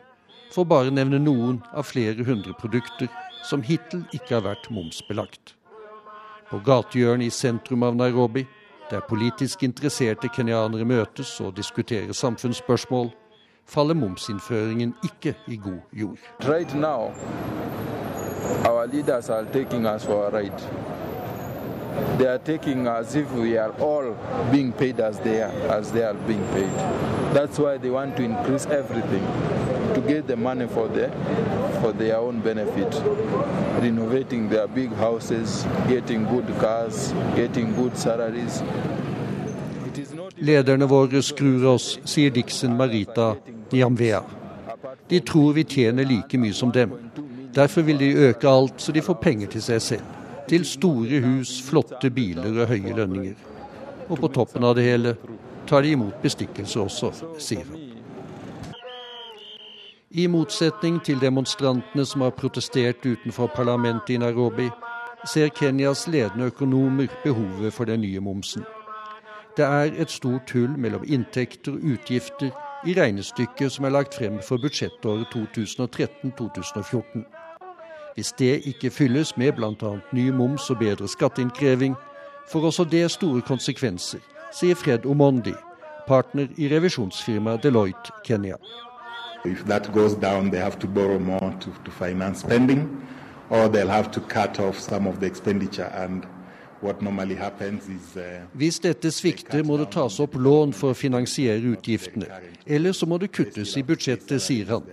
[0.52, 3.10] for bare nevne noen av flere hundre produkter
[3.44, 5.54] som hittil ikke har vært momsbelagt.
[6.50, 8.46] På gatehjørnet i sentrum av Nairobi,
[8.90, 13.10] der politisk interesserte kenyanere møtes og diskuterer samfunnsspørsmål,
[13.68, 16.18] faller momsinnføringen ikke i god jord.
[16.48, 17.12] Right now,
[18.64, 20.62] our leaders are taking us for a ride.
[22.18, 24.16] They are taking as if we are all
[24.50, 26.72] being paid as they are, as they are being paid.
[27.34, 28.16] That's why they want
[30.00, 31.10] to get the money for the
[31.80, 33.02] for their own benefit.
[33.82, 38.62] Renovating their big houses, getting good cars, getting good salaries.
[40.38, 43.36] Lederne våre skrur oss, sier Dixon Marita
[43.70, 44.22] Niamvea.
[45.08, 46.92] De tror vi tjener like mye som dem.
[47.54, 50.14] Derfor vil de øke alt så de får penger til seg selv.
[50.48, 53.34] Til store hus, flotte biler og høye lønninger.
[54.08, 55.16] Og på toppen av det hele
[55.66, 57.87] tar de imot bestikkelser også, sier han.
[60.10, 64.70] I motsetning til demonstrantene som har protestert utenfor parlamentet i Nairobi,
[65.28, 68.64] ser Kenyas ledende økonomer behovet for den nye momsen.
[69.56, 72.50] Det er et stort hull mellom inntekter og utgifter
[72.86, 77.24] i regnestykket som er lagt frem for budsjettåret 2013-2014.
[78.14, 79.94] Hvis det ikke fylles med bl.a.
[80.12, 81.94] ny moms og bedre skatteinnkreving,
[82.52, 84.24] får også det store konsekvenser,
[84.56, 85.52] sier Fred Omondi,
[86.08, 88.56] partner i revisjonsfirmaet Deloitte Kenya.
[89.44, 93.06] If that goes down, they have to borrow more to, to finance spending,
[93.50, 95.90] or they'll have to cut off some of the expenditure.
[95.94, 96.26] And
[96.80, 100.98] what normally happens is uh, Hvis dette svikter, må det tas opp lån for å
[100.98, 102.26] finansiere utgiftene.
[102.66, 104.86] Eller så må det kuttes i budsjettet, sier han.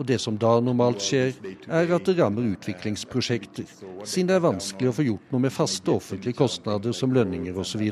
[0.00, 1.34] Og det som da normalt skjer,
[1.68, 3.68] er at det rammer utviklingsprosjekter,
[4.08, 7.84] siden det er vanskelig å få gjort noe med faste offentlige kostnader som lønninger osv.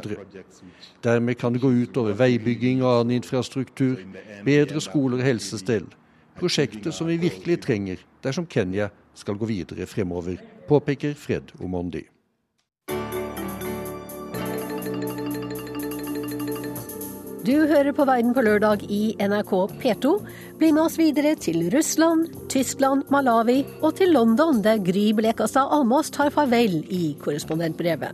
[1.05, 4.01] Dermed kan det gå ut over veibygging og annen infrastruktur,
[4.47, 5.89] bedre skoler og helsestell.
[6.39, 10.41] Prosjekter som vi virkelig trenger dersom Kenya skal gå videre fremover,
[10.71, 12.07] påpeker Fred Omondi.
[17.49, 20.11] Du hører på Verden på lørdag i NRK P2.
[20.61, 26.13] Bli med oss videre til Russland, Tyskland, Malawi og til London, der Gry Blekastad Almås
[26.13, 28.13] tar farvel i korrespondentbrevet.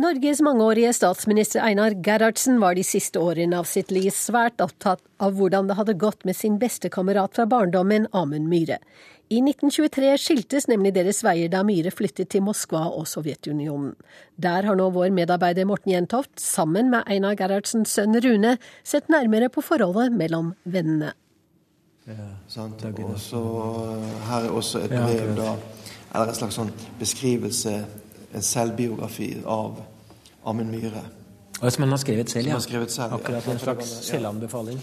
[0.00, 5.34] Norges mangeårige statsminister Einar Gerhardsen var de siste årene av sitt liv svært opptatt av
[5.34, 8.78] hvordan det hadde gått med sin bestekamerat fra barndommen, Amund Myhre.
[9.30, 13.92] I 1923 skiltes nemlig deres veier da Myhre flyttet til Moskva og Sovjetunionen.
[14.34, 19.46] Der har nå vår medarbeider Morten Jentoft, sammen med Einar Gerhardsens sønn Rune, sett nærmere
[19.54, 21.12] på forholdet mellom vennene.
[22.10, 22.82] Ja, sant.
[22.82, 23.44] Og så
[24.32, 25.54] her er også et brev, da,
[26.10, 27.76] eller en slags sånn beskrivelse,
[28.34, 29.78] en selvbiografi av
[30.42, 31.04] Amund Myhre.
[31.60, 32.56] Og som han har skrevet selv, Som ja.
[32.56, 33.22] han har skrevet selv, ja.
[33.22, 34.82] Akkurat en slags selvanbefaling.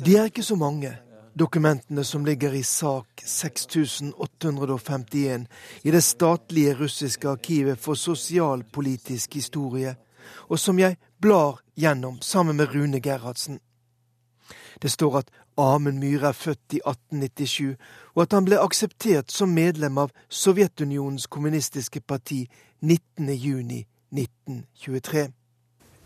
[0.00, 0.96] De er ikke så mange,
[1.38, 5.46] dokumentene som ligger i sak 6851
[5.82, 9.96] i det statlige russiske arkivet for sosialpolitisk historie,
[10.48, 13.60] og som jeg blar gjennom sammen med Rune Gerhardsen.
[14.82, 17.76] Det står at Amund Myhre er født i 1897,
[18.14, 22.50] og at han ble akseptert som medlem av Sovjetunionens kommunistiske parti
[22.82, 25.39] 19.6.1923.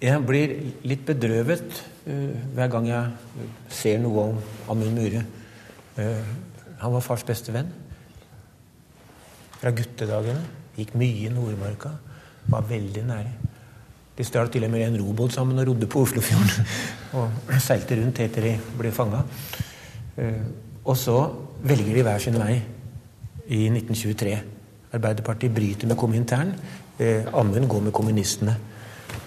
[0.03, 0.53] Jeg blir
[0.85, 1.79] litt bedrøvet
[2.09, 4.41] uh, hver gang jeg ser noe om
[4.73, 5.23] Amund Myhre.
[5.99, 6.27] Uh,
[6.81, 7.71] han var fars beste venn.
[9.61, 10.43] Fra guttedagene.
[10.75, 11.95] Gikk mye i Nordmarka.
[12.51, 13.35] Var veldig nære.
[14.15, 16.69] De stjal til og med en robåt sammen og rodde på Oslofjorden.
[17.19, 19.23] og seilte rundt helt til de ble fanga.
[20.19, 20.45] Uh,
[20.85, 21.17] og så
[21.65, 22.59] velger de hver sin vei
[23.49, 24.37] i 1923.
[24.95, 26.53] Arbeiderpartiet bryter med Komintern.
[26.99, 28.57] Eh, Amund går med kommunistene.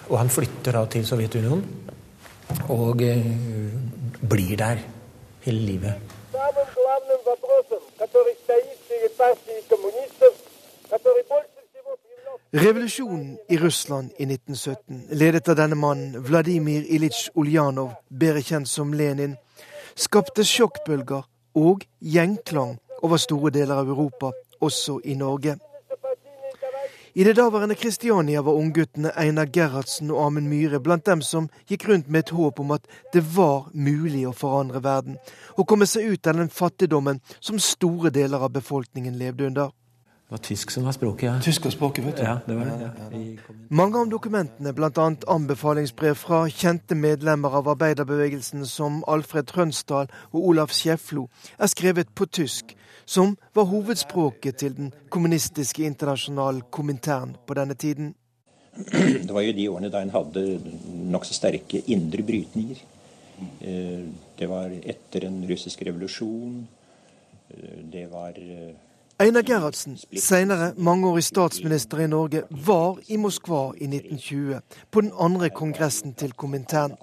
[0.08, 1.64] Og han flytter da til Sovjetunionen
[2.72, 3.26] og eh,
[4.30, 4.80] blir der
[5.44, 5.94] hele livet.
[12.54, 18.92] Revolusjonen i Russland i 1917, ledet av denne mannen, Vladimir Ilitsj Ulyanov, bedre kjent som
[18.96, 19.36] Lenin,
[19.96, 21.26] skapte sjokkbølger
[21.60, 25.58] og gjengklang over store deler av Europa, også i Norge.
[27.18, 31.88] I det daværende Kristiania var ungguttene Einar Gerhardsen og Amund Myhre blant dem som gikk
[31.88, 35.16] rundt med et håp om at det var mulig å forandre verden,
[35.58, 39.74] og komme seg ut av den fattigdommen som store deler av befolkningen levde under.
[40.28, 41.34] Det var tysk som var språket, ja.
[41.42, 42.22] Tysk var språket, vet du.
[42.22, 42.92] Ja, det var det.
[43.10, 43.58] Ja.
[43.82, 45.10] Mange av dokumentene, bl.a.
[45.34, 51.26] anbefalingsbrev fra kjente medlemmer av arbeiderbevegelsen som Alfred Trønsdal og Olaf Schjeflo,
[51.58, 52.77] er skrevet på tysk,
[53.08, 58.14] som var hovedspråket til den kommunistiske internasjonale Komintern på denne tiden.
[59.26, 60.44] Det var jo de årene da en hadde
[61.10, 62.82] nokså sterke indre brytninger.
[63.60, 64.04] Eh,
[64.38, 66.68] Det var etter en russisk revolusjon.
[67.50, 68.76] Eh, Det var eh,
[69.20, 75.50] Einar Gerhardsen, senere mangeårig statsminister i Norge, var i Moskva i 1920, på den andre
[75.50, 76.94] kongressen til Komintern.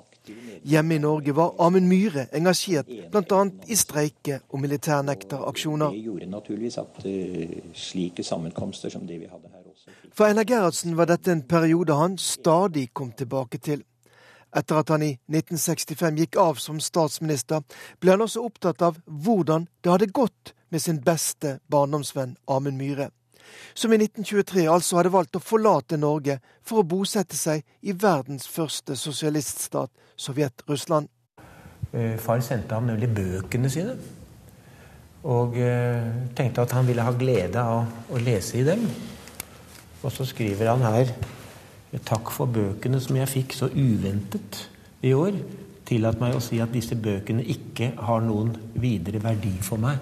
[0.66, 3.42] Hjemme i Norge var Amund Myhre engasjert bl.a.
[3.68, 5.92] i streike- og militærnekteraksjoner.
[5.92, 10.48] Det gjorde naturligvis at eh, slike sammenkomster som det vi hadde her også For Einar
[10.48, 13.84] Gerhardsen var dette en periode han stadig kom tilbake til.
[14.56, 17.64] Etter at han i 1965 gikk av som statsminister,
[18.00, 23.10] ble han også opptatt av hvordan det hadde gått med sin beste barndomsvenn Amund Myhre,
[23.74, 28.48] som i 1923 altså hadde valgt å forlate Norge for å bosette seg i verdens
[28.50, 31.10] første sosialiststat, Sovjet-Russland.
[31.92, 33.98] Eh, Far sendte ham nemlig bøkene sine.
[35.26, 36.06] Og eh,
[36.38, 38.84] tenkte at han ville ha glede av å lese i dem.
[40.04, 41.16] Og så skriver han her
[42.06, 44.66] Takk for bøkene som jeg fikk så uventet
[45.06, 45.38] i år.
[45.88, 50.02] Tillat meg å si at disse bøkene ikke har noen videre verdi for meg.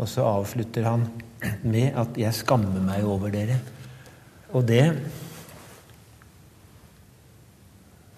[0.00, 1.04] Og så avslutter han
[1.62, 3.58] med at 'jeg skammer meg over dere'.
[4.52, 4.84] Og det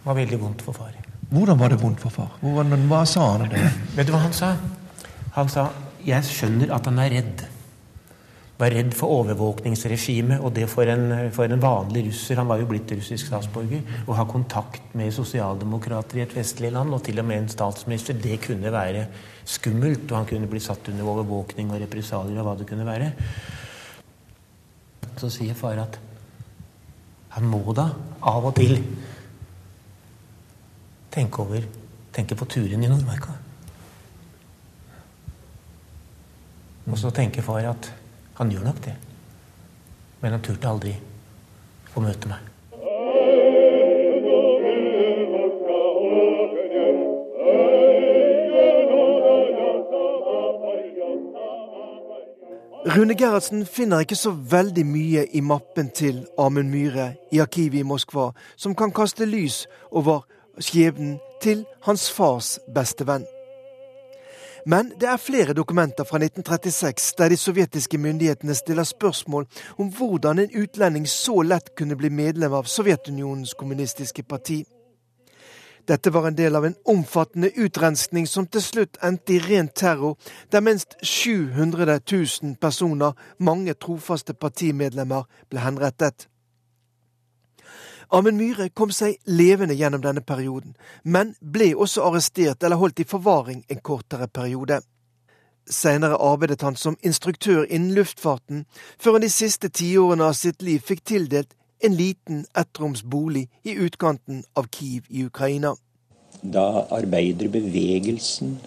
[0.05, 0.93] var veldig vondt for far.
[1.31, 2.31] Hvordan var det vondt for far?
[2.41, 3.73] Hvordan, hva sa han om det?
[3.97, 4.57] Vet du hva han sa?
[5.33, 5.71] Han sa
[6.05, 7.52] 'jeg skjønner at han er redd'.
[8.61, 12.69] Var redd for overvåkningsregimet, og det for en, for en vanlig russer, han var jo
[12.71, 17.27] blitt russisk statsborger, å ha kontakt med sosialdemokrater i et vestlig land, og til og
[17.27, 19.07] med en statsminister, det kunne være
[19.49, 23.13] skummelt, og han kunne bli satt under overvåkning og represalier og hva det kunne være.
[25.19, 25.99] Så sier far at
[27.33, 27.89] han må da
[28.29, 28.77] av og til
[31.13, 31.65] tenke over
[32.13, 33.33] tenke på turen i Nordmarka.
[36.91, 37.89] Og så tenker far at
[38.39, 38.97] han gjør nok det.
[40.23, 40.97] Men han turte aldri
[41.95, 42.53] å møte meg.
[52.93, 57.87] Rune Gerhardsen finner ikke så veldig mye i mappen til Amund Myhre i arkivet i
[57.87, 60.27] Moskva som kan kaste lys over
[60.59, 63.25] skjebnen til hans fars beste venn.
[64.67, 69.47] Men det er flere dokumenter fra 1936 der de sovjetiske myndighetene stiller spørsmål
[69.79, 74.63] om hvordan en utlending så lett kunne bli medlem av Sovjetunionens kommunistiske parti.
[75.89, 80.15] Dette var en del av en omfattende utrenskning som til slutt endte i ren terror,
[80.53, 86.29] der minst 700 000 personer, mange trofaste partimedlemmer, ble henrettet.
[88.13, 93.07] Amund Myhre kom seg levende gjennom denne perioden, men ble også arrestert eller holdt i
[93.09, 94.83] forvaring en kortere periode.
[95.65, 98.67] Senere arbeidet han som instruktør innen luftfarten,
[99.01, 104.45] før han de siste tiårene av sitt liv fikk tildelt en liten ettromsbolig i utkanten
[104.61, 105.73] av Kiev i Ukraina.
[106.43, 108.59] Da arbeiderbevegelsen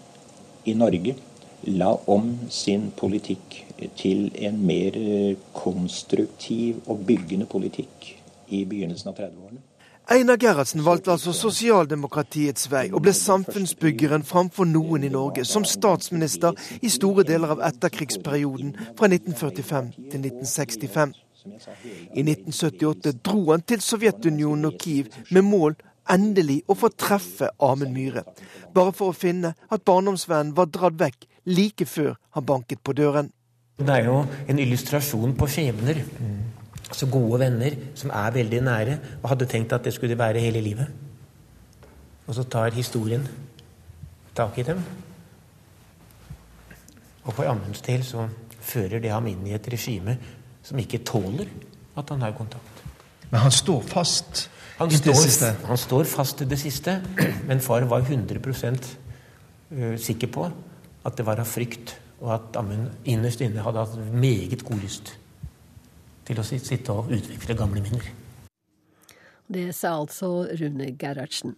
[0.65, 1.19] i Norge
[1.69, 3.61] la om sin politikk
[4.01, 4.97] til en mer
[5.53, 8.15] konstruktiv og byggende politikk
[8.47, 9.63] i begynnelsen av 30-årene.
[10.05, 16.53] Einar Gerhardsen valgte altså sosialdemokratiets vei, og ble samfunnsbyggeren framfor noen i Norge, som statsminister
[16.85, 21.15] i store deler av etterkrigsperioden fra 1945 til 1965.
[22.13, 25.75] I 1978 dro han til Sovjetunionen og Kiev med mål
[26.13, 28.25] endelig å få treffe Amund Myhre,
[28.77, 33.33] bare for å finne at barndomsvennen var dratt vekk like før han banket på døren.
[33.81, 36.05] Det er jo en illustrasjon på skjebner.
[36.85, 40.61] Altså gode venner som er veldig nære, og hadde tenkt at det skulle være hele
[40.61, 40.87] livet.
[42.27, 43.25] Og så tar historien
[44.35, 44.81] tak i dem.
[47.23, 48.27] Og for Amunds del så
[48.61, 50.17] fører det ham inn i et regime
[50.65, 51.49] som ikke tåler
[51.97, 52.83] at han har kontakt.
[53.31, 55.53] Men han står fast han i det siste?
[55.65, 56.99] Han står fast til det siste,
[57.47, 58.95] men far var 100%
[59.71, 60.49] øh, sikker på
[61.05, 65.13] at det var av frykt, og at Amund innerst inne hadde hatt meget god lyst
[66.25, 68.09] til å sitte og utvikle gamle minner.
[69.47, 71.55] Det sa altså Rune Gerhardsen.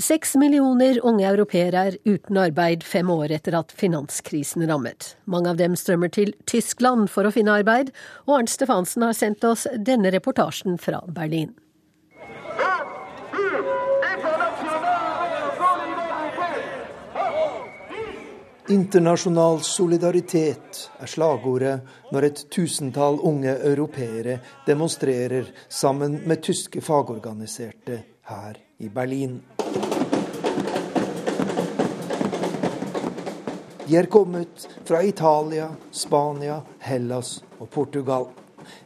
[0.00, 5.14] Seks millioner unge europeere er uten arbeid fem år etter at finanskrisen rammet.
[5.28, 7.90] Mange av dem strømmer til Tyskland for å finne arbeid,
[8.24, 11.52] og Arnt Stefansen har sendt oss denne reportasjen fra Berlin.
[18.70, 27.96] Internasjonal solidaritet er slagordet når et tusentall unge europeere demonstrerer sammen med tyske fagorganiserte
[28.30, 29.40] her i Berlin.
[33.88, 38.28] De er kommet fra Italia, Spania, Hellas og Portugal.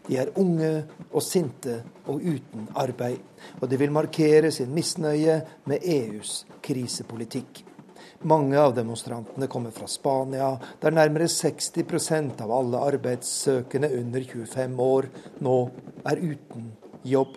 [0.09, 0.73] De er unge
[1.11, 3.21] og sinte og uten arbeid,
[3.61, 7.64] og de vil markere sin misnøye med EUs krisepolitikk.
[8.25, 15.09] Mange av demonstrantene kommer fra Spania, der nærmere 60% av alle arbeidssøkende under 25 år
[15.45, 15.57] nå
[16.09, 16.71] er uten
[17.05, 17.37] jobb.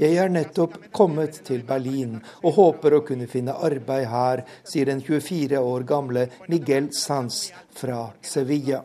[0.00, 5.00] Jeg er nettopp kommet til Berlin og håper å kunne finne arbeid her, sier den
[5.00, 7.46] 24 år gamle Miguel Sanz
[7.80, 8.84] fra Sevilla.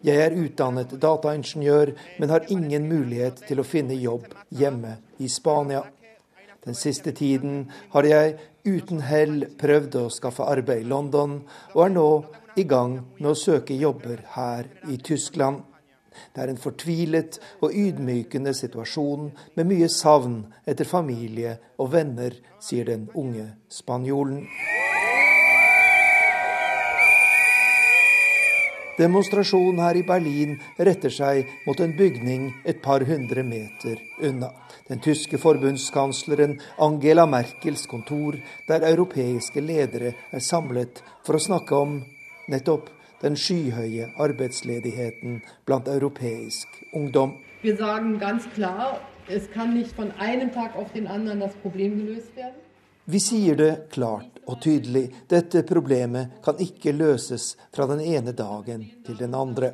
[0.00, 5.84] Jeg er utdannet dataingeniør, men har ingen mulighet til å finne jobb hjemme i Spania.
[6.64, 8.36] Den siste tiden har jeg
[8.66, 11.40] uten hell prøvd å skaffe arbeid i London,
[11.74, 12.08] og er nå
[12.60, 15.62] i gang med å søke jobber her i Tyskland.
[16.34, 22.90] Det er en fortvilet og ydmykende situasjon med mye savn etter familie og venner, sier
[22.90, 24.44] den unge spanjolen.
[29.00, 33.96] Demonstrasjonen her i Berlin retter seg mot en bygning et par hundre meter
[34.28, 34.50] unna.
[34.90, 38.36] Den tyske forbundskansleren Angela Merkels kontor,
[38.68, 42.00] der europeiske ledere er samlet for å snakke om
[42.52, 42.90] nettopp
[43.22, 47.38] den skyhøye arbeidsledigheten blant europeisk ungdom.
[47.62, 51.96] Vi sagen ganz klar, es kan nicht von einem Tag auf den anderen das Problem
[51.96, 52.69] gelöst werden.
[53.10, 55.08] Vi sier det klart og tydelig.
[55.26, 59.72] Dette problemet kan ikke løses fra den ene dagen til den andre.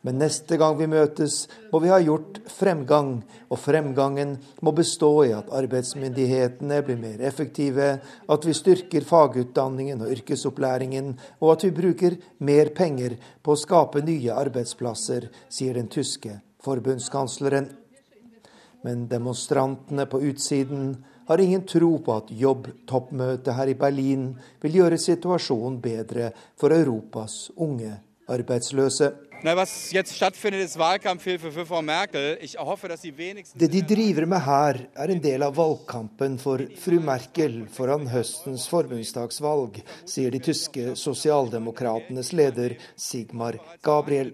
[0.00, 3.20] Men neste gang vi møtes, må vi ha gjort fremgang,
[3.52, 10.16] og fremgangen må bestå i at arbeidsmyndighetene blir mer effektive, at vi styrker fagutdanningen og
[10.16, 11.12] yrkesopplæringen,
[11.44, 17.68] og at vi bruker mer penger på å skape nye arbeidsplasser, sier den tyske forbundskansleren.
[18.82, 20.96] Men demonstrantene på utsiden
[21.26, 24.30] har ingen tro på at jobbtoppmøtet her i Berlin
[24.62, 27.96] vil gjøre situasjonen bedre for Europas unge
[28.32, 29.12] arbeidsløse.
[33.54, 38.68] Det de driver med her, er en del av valgkampen for fru Merkel foran høstens
[38.70, 44.30] forbundsdagsvalg, sier de tyske sosialdemokratenes leder Sigmar Gabriel,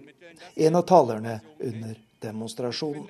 [0.55, 3.09] en av talerne under demonstrasjonen.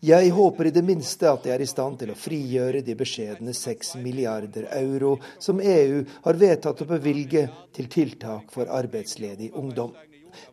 [0.00, 3.54] Jeg håper i det minste at de er i stand til å frigjøre de beskjedne
[3.56, 9.94] 6 milliarder euro som EU har vedtatt å bevilge til tiltak for arbeidsledig ungdom.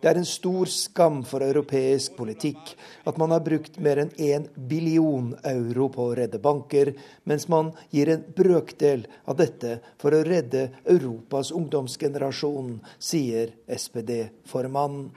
[0.02, 2.76] Det er en stor skam for europeisk politikk
[3.06, 7.72] at man har brukt mer enn 1 billion euro på å redde banker, mens man
[7.94, 15.12] gir en brøkdel av dette for å redde Europas ungdomsgenerasjon, sier SPD-formannen.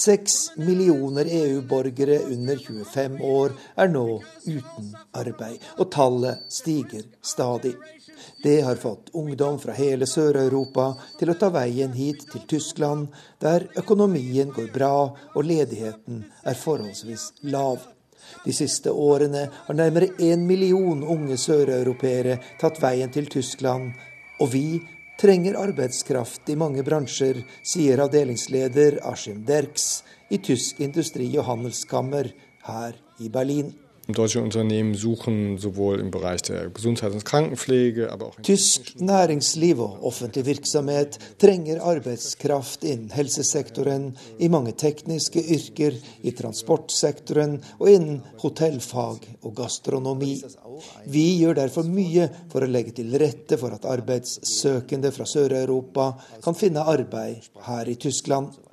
[0.00, 4.06] Seks millioner EU-borgere under 25 år er nå
[4.46, 7.76] uten arbeid, og tallet stiger stadig.
[8.42, 13.66] Det har fått ungdom fra hele Sør-Europa til å ta veien hit til Tyskland, der
[13.76, 17.82] økonomien går bra og ledigheten er forholdsvis lav.
[18.44, 23.92] De siste årene har nærmere én million unge søreuropeere tatt veien til Tyskland,
[24.40, 24.80] og vi
[25.20, 30.00] trenger arbeidskraft i mange bransjer, sier avdelingsleder Ashim Derks
[30.32, 32.32] i Tysk industri- og handelskammer
[32.64, 33.74] her i Berlin.
[34.12, 40.04] Deutsche Unternehmen suchen sowohl im Bereich der Gesundheits- und Krankenpflege, aber auch Tysk næringsliv og
[40.04, 45.92] offentlig virksomhet trenger arbeidskraft innen helsesektoren, i mange tekniske yrker,
[46.22, 50.42] i transportsektoren og innen hotellfag og gastronomi.
[51.06, 56.12] Vi gjør derfor mye for å legge til rette for at arbeidssøkende fra Sør-Europa
[56.44, 58.69] kan finne arbeid her i Tyskland.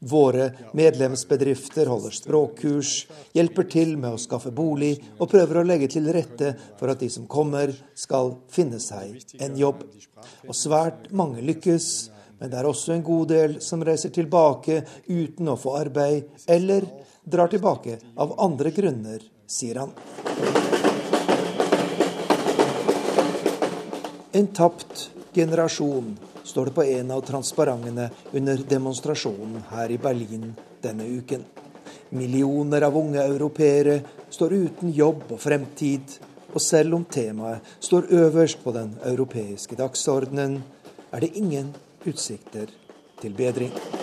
[0.00, 6.08] Våre medlemsbedrifter holder språkkurs, hjelper til med å skaffe bolig og prøver å legge til
[6.08, 9.82] rette for at de som kommer, skal finne seg en jobb.
[10.48, 11.90] Og svært mange lykkes,
[12.40, 14.80] men det er også en god del som reiser tilbake
[15.10, 16.88] uten å få arbeid, eller
[17.20, 19.92] drar tilbake av andre grunner, sier han.
[24.32, 26.14] En tapt generasjon
[26.50, 30.50] står det på en av transparentene under demonstrasjonen her i Berlin
[30.82, 31.44] denne uken.
[32.10, 36.18] Millioner av unge europeere står uten jobb og fremtid,
[36.50, 40.58] og selv om temaet står øverst på den europeiske dagsordenen,
[41.14, 41.74] er det ingen
[42.06, 42.70] utsikter
[43.22, 43.99] til bedring.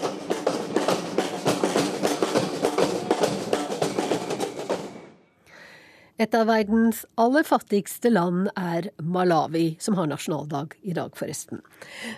[6.18, 11.62] Et av verdens aller fattigste land er Malawi, som har nasjonaldag i dag, forresten.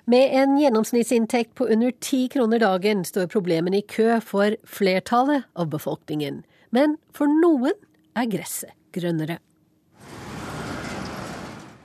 [0.08, 5.68] Med en gjennomsnittsinntekt på under ti kroner dagen står problemene i kø for flertallet av
[5.74, 6.46] befolkningen.
[6.72, 7.76] Men for noen
[8.16, 9.42] er gresset grønnere.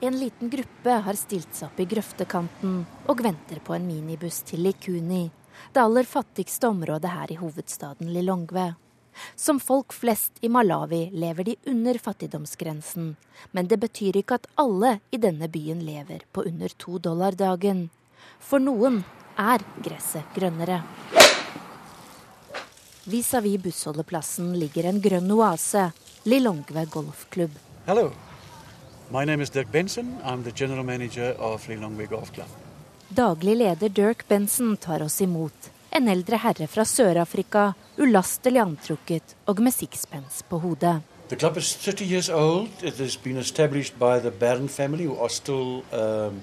[0.05, 2.79] En liten gruppe har stilt seg opp i grøftekanten
[3.11, 5.27] og venter på en minibuss til Likuni,
[5.75, 8.75] det aller fattigste området her i hovedstaden Lilongwe.
[9.37, 13.15] Som folk flest i Malawi lever de under fattigdomsgrensen,
[13.53, 17.89] men det betyr ikke at alle i denne byen lever på under to dollar dagen.
[18.41, 19.03] For noen
[19.39, 20.83] er gresset grønnere.
[23.05, 25.91] Vis-à-vis bussholdeplassen ligger en grønn oase,
[26.25, 27.59] Lilongwe golfklubb.
[27.87, 28.11] Hello.
[29.11, 30.17] My name is Dirk Benson.
[30.25, 32.49] I'm the general manager of Lilongwe Golf Club.
[33.09, 35.71] Daglig leder Dirk Benson tar oss imot.
[35.95, 37.69] En eldre herre fra Sør-Afrika,
[38.03, 40.97] ulastelig antrukket og med sixpence på hodet.
[41.29, 42.69] The club is 30 years old.
[42.83, 46.43] It has been established by the Barron family, who are still um,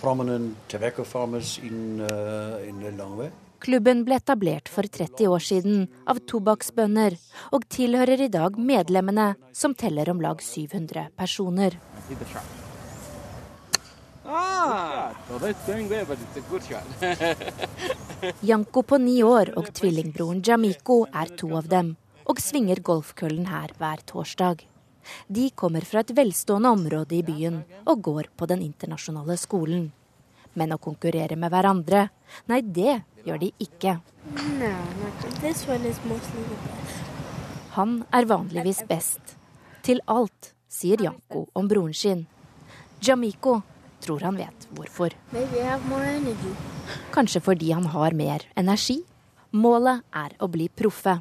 [0.00, 3.30] prominent tobacco farmers in, uh, in Lilongwe.
[3.60, 7.18] Klubben ble etablert for 30 år siden av tobakksbønder,
[7.52, 11.76] og tilhører i dag medlemmene, som teller om lag 700 personer.
[11.76, 12.32] Ah, well, that's going there, but it's a good
[16.68, 16.86] shot.
[18.40, 21.96] Janko på ni år og tvillingbroren Jamiko er to av dem,
[22.28, 24.64] og svinger golfkøllen her hver torsdag.
[25.28, 29.92] De kommer fra et velstående område i byen og går på den internasjonale skolen.
[30.58, 32.08] Men å konkurrere med hverandre,
[32.50, 33.98] nei, det gjør de ikke.
[34.58, 37.04] No, not this one is mostly the best.
[37.78, 39.36] Han er vanligvis best.
[39.86, 42.26] Til alt, sier Janko om broren sin.
[43.00, 43.60] Jamiko
[44.04, 45.14] tror han vet hvorfor.
[45.32, 46.54] Maybe I have more energy.
[47.14, 49.02] Kanskje fordi han har mer energi.
[49.50, 51.18] Målet er å bli proffe.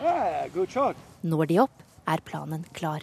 [0.00, 0.94] Ah.
[1.22, 3.02] Når de opp, er planen klar.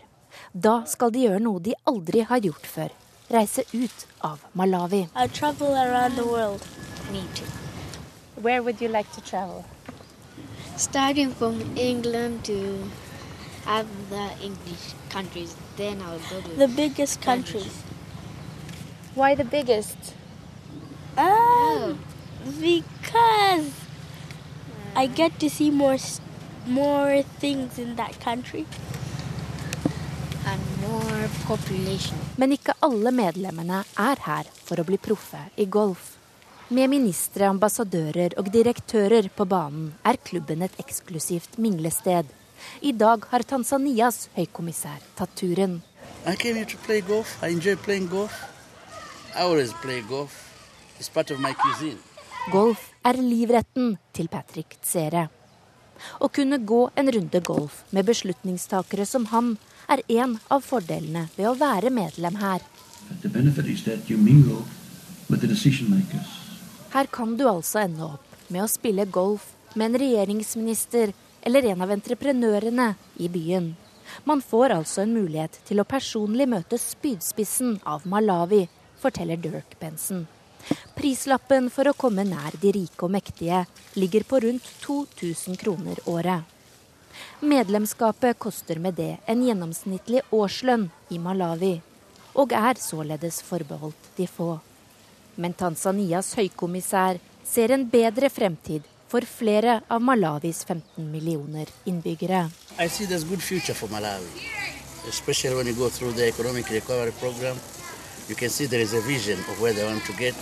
[0.54, 2.96] Da skal de gjøre noe de aldri har gjort før.
[3.30, 5.08] Reise ut av Malawi.
[5.16, 6.66] I'll travel around the world.
[7.12, 7.46] Me too.
[8.42, 9.66] Where would you like to travel?
[10.78, 12.90] Starting from England to
[13.68, 17.84] other English countries, then I'll go to the biggest countries.
[19.16, 19.98] Why the biggest?
[21.18, 21.98] Um,
[22.62, 23.72] because
[24.96, 25.98] I get to see more
[26.68, 28.66] more things in that country.
[30.46, 32.18] And more population.
[32.38, 36.16] Men ikke alle medlemmene er her for å bli proffe i golf.
[36.70, 42.30] Med ministre, ambassadører og direktører på banen er klubben et eksklusivt minglested.
[42.86, 45.80] I dag har Tanzanias høykommissær tatt turen.
[46.28, 47.38] I came here to play golf.
[47.42, 48.38] I enjoy playing golf.
[52.52, 52.90] Golf.
[53.08, 55.30] Er livretten til Patrick Tsere.
[56.20, 59.54] Å kunne gå en runde golf med beslutningstakere som han,
[59.88, 62.66] er en av fordelene ved å være medlem her.
[63.22, 64.66] The benefit is that you mingle
[65.30, 66.34] with the decision makers.
[66.92, 71.14] Her kan du altså ende opp med å spille golf med en regjeringsminister
[71.48, 72.90] eller en av entreprenørene
[73.24, 73.72] i byen.
[74.28, 78.66] Man får altså en mulighet til å personlig møte spydspissen av Malawi,
[79.00, 80.28] forteller Dirk Benson.
[80.96, 83.64] Prislappen for å komme nær de rike og mektige
[83.96, 86.44] ligger på rundt 2000 kroner året.
[87.40, 91.80] Medlemskapet koster med det en gjennomsnittlig årslønn i Malawi,
[92.36, 94.60] og er således forbeholdt de få.
[95.40, 102.50] Men Tanzanias høykommissær ser en bedre fremtid for flere av Malawis 15 millioner innbyggere.
[102.78, 104.46] I see there's good future for Malawi,
[105.08, 107.58] especially when you go through the economic recovery program.
[108.30, 110.36] You can see there is a vision of where they want to get.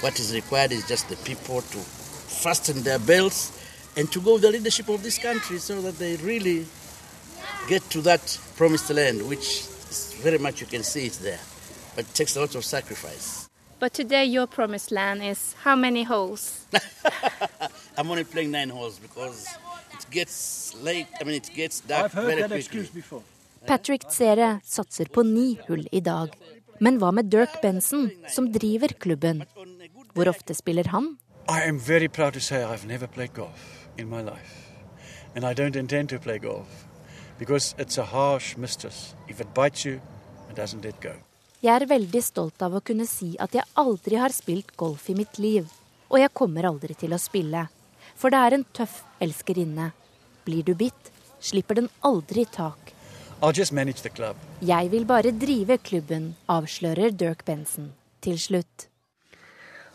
[0.00, 3.52] What is required is just the people to fasten their belts
[3.98, 6.66] and to go with the leadership of this country so that they really
[7.68, 9.46] get to that promised land, which
[9.90, 11.38] is very much you can see it there.
[11.94, 13.50] But it takes a lot of sacrifice.
[13.78, 16.64] But today your promised land is how many holes?
[17.98, 19.46] I'm only playing nine holes because
[19.92, 21.08] it gets late.
[21.20, 22.58] I mean, it gets dark I've heard very that quickly.
[22.80, 23.22] excuse before.
[23.66, 26.28] Patrick Tsere satser på ni hull i dag.
[26.80, 29.42] Men hva med Dirk Benson, som driver klubben?
[30.14, 31.16] Hvor ofte spiller han?
[31.48, 34.68] I am very proud to say I've never played golf in my life.
[35.34, 36.86] And I don't intend to play golf
[37.38, 39.14] because it's a harsh mistress.
[39.28, 40.00] If it bites you,
[40.50, 41.14] it doesn't let go.
[41.60, 45.16] Jeg er veldig stolt av å kunne si at jeg aldri har spilt golf i
[45.18, 45.66] mitt liv.
[46.08, 47.64] Og jeg kommer aldri til å spille.
[48.14, 49.90] For det er en tøff elskerinne.
[50.46, 51.10] Blir du bitt,
[51.42, 52.94] slipper den aldri tak.
[54.66, 57.92] Jeg vil bare drive klubben, avslører Dirk Benson
[58.24, 58.88] til slutt.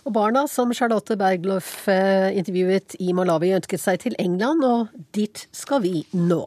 [0.07, 5.43] Og barna som Charlotte Bergloff eh, intervjuet i Malawi, ønsket seg til England, og dit
[5.51, 6.45] skal vi nå.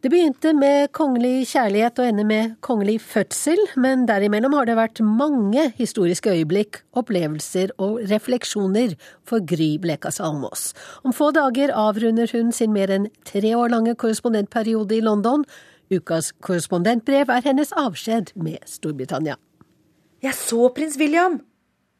[0.00, 5.02] Det begynte med kongelig kjærlighet og ender med kongelig fødsel, men derimellom har det vært
[5.04, 8.94] mange historiske øyeblikk, opplevelser og refleksjoner
[9.28, 10.70] for Gry Blekas Almås.
[11.04, 15.44] Om få dager avrunder hun sin mer enn tre år lange korrespondentperiode i London.
[15.90, 19.34] Ukas korrespondentbrev er hennes avskjed med Storbritannia.
[20.22, 21.40] Jeg så prins William!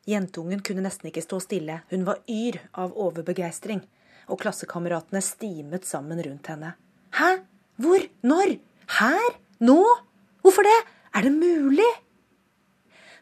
[0.07, 1.81] Jentungen kunne nesten ikke stå stille.
[1.91, 3.83] Hun var yr av overbegeistring.
[4.31, 6.77] Og klassekameratene stimet sammen rundt henne.
[7.19, 7.41] Hæ?
[7.83, 8.07] Hvor?
[8.23, 8.55] Når?
[9.01, 9.29] Her?
[9.59, 9.81] Nå?
[10.45, 10.79] Hvorfor det?
[11.19, 11.91] Er det mulig?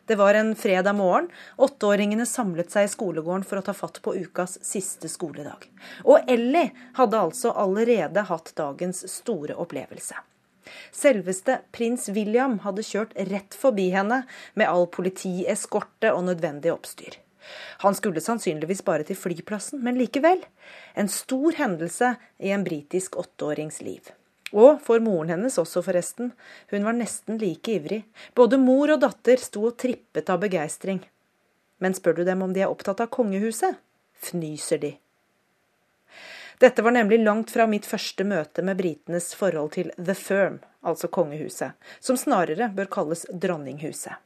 [0.05, 1.33] Det var en fredag morgen.
[1.57, 5.65] Åtteåringene samlet seg i skolegården for å ta fatt på ukas siste skoledag.
[6.05, 10.29] Og Ellie hadde altså allerede hatt dagens store opplevelse.
[10.95, 14.23] Selveste prins William hadde kjørt rett forbi henne
[14.55, 17.19] med all politieskorte og nødvendig oppstyr.
[17.85, 20.43] Han skulle sannsynligvis bare til flyplassen, men likevel.
[20.95, 24.11] En stor hendelse i en britisk åtteårings liv.
[24.53, 26.33] Og for moren hennes også, forresten.
[26.73, 28.03] Hun var nesten like ivrig.
[28.37, 31.03] Både mor og datter sto og trippet av begeistring.
[31.79, 33.77] Men spør du dem om de er opptatt av kongehuset,
[34.29, 34.97] fnyser de.
[36.59, 41.09] Dette var nemlig langt fra mitt første møte med britenes forhold til The Firm, altså
[41.09, 44.19] kongehuset, som snarere bør kalles dronninghuset.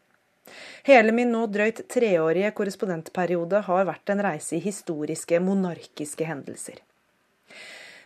[0.84, 6.80] Hele min nå drøyt treårige korrespondentperiode har vært en reise i historiske, monarkiske hendelser.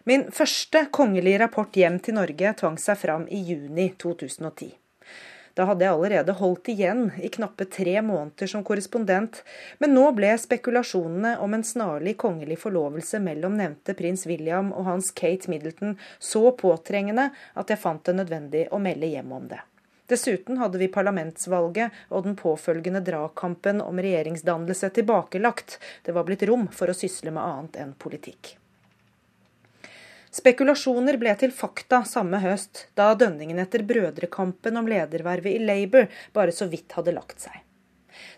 [0.06, 4.68] Min første kongelige rapport hjem til Norge tvang seg fram i juni 2010.
[5.56, 9.38] Da hadde jeg allerede holdt igjen i knappe tre måneder som korrespondent,
[9.80, 15.08] men nå ble spekulasjonene om en snarlig kongelig forlovelse mellom nevnte prins William og hans
[15.16, 19.62] Kate Middleton så påtrengende at jeg fant det nødvendig å melde hjem om det.
[20.12, 25.80] Dessuten hadde vi parlamentsvalget og den påfølgende dragkampen om regjeringsdannelse tilbakelagt.
[26.04, 28.58] Det var blitt rom for å sysle med annet enn politikk.
[30.36, 36.52] Spekulasjoner ble til fakta samme høst, da dønningen etter brødrekampen om ledervervet i Labour bare
[36.52, 37.62] så vidt hadde lagt seg.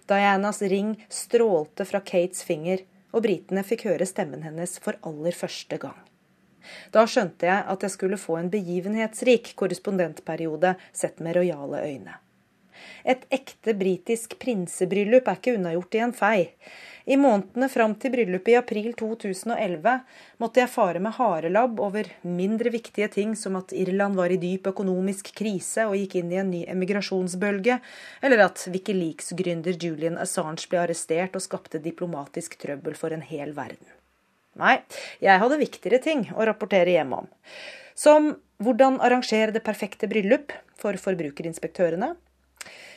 [0.07, 5.81] Dianas ring strålte fra Kates finger, og britene fikk høre stemmen hennes for aller første
[5.83, 5.99] gang.
[6.95, 12.19] Da skjønte jeg at jeg skulle få en begivenhetsrik korrespondentperiode sett med rojale øyne.
[13.05, 16.39] Et ekte britisk prinsebryllup er ikke unnagjort i en fei.
[17.09, 19.95] I månedene fram til bryllupet i april 2011
[20.43, 24.69] måtte jeg fare med harelabb over mindre viktige ting som at Irland var i dyp
[24.69, 27.79] økonomisk krise og gikk inn i en ny emigrasjonsbølge,
[28.21, 33.89] eller at Wikileaks-gründer Julian Assange ble arrestert og skapte diplomatisk trøbbel for en hel verden.
[34.61, 34.77] Nei,
[35.25, 37.33] jeg hadde viktigere ting å rapportere hjem om.
[37.97, 42.19] Som hvordan arrangere det perfekte bryllup for forbrukerinspektørene.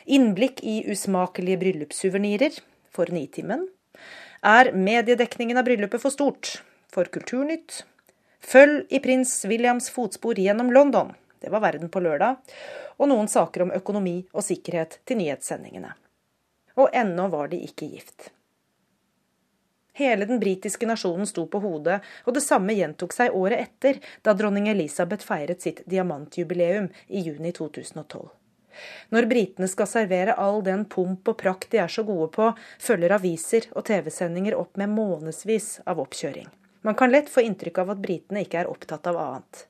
[0.05, 2.57] Innblikk i usmakelige bryllupssuvenirer
[2.91, 3.67] for Nitimen.
[4.41, 6.63] Er mediedekningen av bryllupet for stort?
[6.91, 7.83] For Kulturnytt.
[8.41, 11.13] Følg i prins Williams fotspor gjennom London.
[11.39, 12.41] Det var Verden på lørdag.
[12.97, 15.93] Og noen saker om økonomi og sikkerhet til nyhetssendingene.
[16.81, 18.31] Og ennå var de ikke gift.
[19.93, 24.33] Hele den britiske nasjonen sto på hodet, og det samme gjentok seg året etter, da
[24.33, 28.29] dronning Elisabeth feiret sitt diamantjubileum i juni 2012.
[29.11, 33.15] Når britene skal servere all den pomp og prakt de er så gode på, følger
[33.17, 36.47] aviser og TV-sendinger opp med månedsvis av oppkjøring.
[36.81, 39.65] Man kan lett få inntrykk av at britene ikke er opptatt av annet.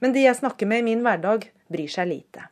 [0.00, 2.48] Men de jeg snakker med i min hverdag, bryr seg lite.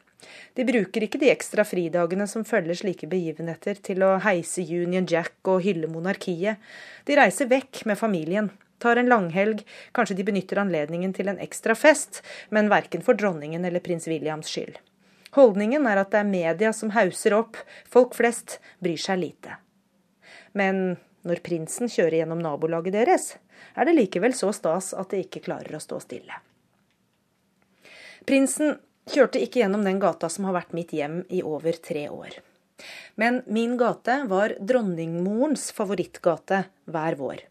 [0.54, 5.40] De bruker ikke de ekstra fridagene som følger slike begivenheter, til å heise Union Jack
[5.48, 6.60] og hylle monarkiet.
[7.08, 8.52] De reiser vekk med familien,
[8.82, 9.64] tar en langhelg,
[9.96, 14.50] kanskje de benytter anledningen til en ekstra fest, men verken for dronningen eller prins Williams
[14.52, 14.78] skyld.
[15.36, 17.56] Holdningen er at det er media som hauser opp,
[17.88, 19.56] folk flest bryr seg lite.
[20.52, 23.28] Men når prinsen kjører gjennom nabolaget deres,
[23.78, 26.40] er det likevel så stas at de ikke klarer å stå stille.
[28.28, 28.76] Prinsen
[29.10, 32.36] kjørte ikke gjennom den gata som har vært mitt hjem i over tre år.
[33.14, 37.46] Men min gate var dronningmorens favorittgate hver vår.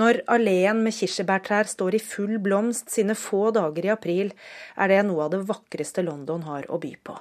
[0.00, 4.32] Når alleen med kirsebærtrær står i full blomst sine få dager i april,
[4.76, 7.18] er det noe av det vakreste London har å by på.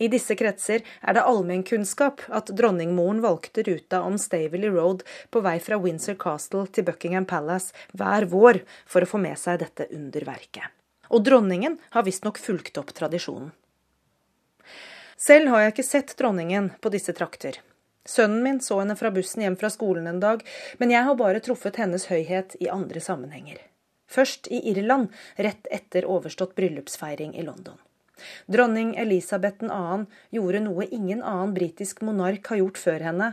[0.00, 5.58] I disse kretser er det allmennkunnskap at dronningmoren valgte ruta om Staveley Road på vei
[5.60, 10.64] fra Windsor Castle til Buckingham Palace hver vår for å få med seg dette underverket.
[11.12, 13.50] Og dronningen har visstnok fulgt opp tradisjonen.
[15.20, 17.60] Selv har jeg ikke sett dronningen på disse trakter.
[18.10, 20.42] Sønnen min så henne fra bussen hjem fra skolen en dag,
[20.82, 23.60] men jeg har bare truffet hennes høyhet i andre sammenhenger.
[24.10, 27.78] Først i Irland, rett etter overstått bryllupsfeiring i London.
[28.50, 30.06] Dronning Elisabeth 2.
[30.34, 33.32] gjorde noe ingen annen britisk monark har gjort før henne.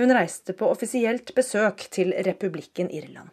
[0.00, 3.30] Hun reiste på offisielt besøk til republikken Irland.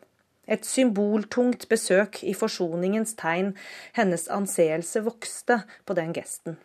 [0.52, 3.54] Et symboltungt besøk i forsoningens tegn.
[3.98, 6.60] Hennes anseelse vokste på den gesten.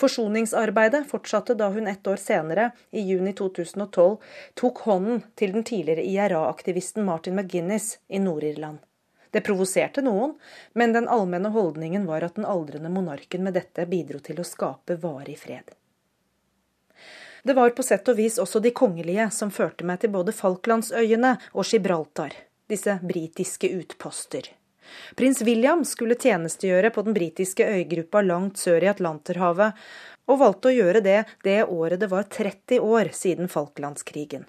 [0.00, 4.16] Forsoningsarbeidet fortsatte da hun ett år senere, i juni 2012,
[4.54, 8.78] tok hånden til den tidligere IRA-aktivisten Martin McGuinness i Nord-Irland.
[9.30, 10.34] Det provoserte noen,
[10.72, 14.98] men den allmenne holdningen var at den aldrende monarken med dette bidro til å skape
[15.00, 15.72] varig fred.
[17.42, 21.36] Det var på sett og vis også de kongelige som førte meg til både Falklandsøyene
[21.52, 22.36] og Gibraltar
[22.72, 24.48] disse britiske utposter.
[25.16, 29.78] Prins William skulle tjenestegjøre på den britiske øygruppa langt sør i Atlanterhavet,
[30.30, 34.44] og valgte å gjøre det det året det var 30 år siden Falklandskrigen.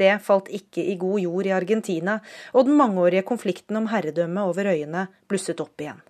[0.00, 2.20] Det falt ikke i god jord i Argentina,
[2.56, 6.00] og den mangeårige konflikten om herredømme over øyene blusset opp igjen.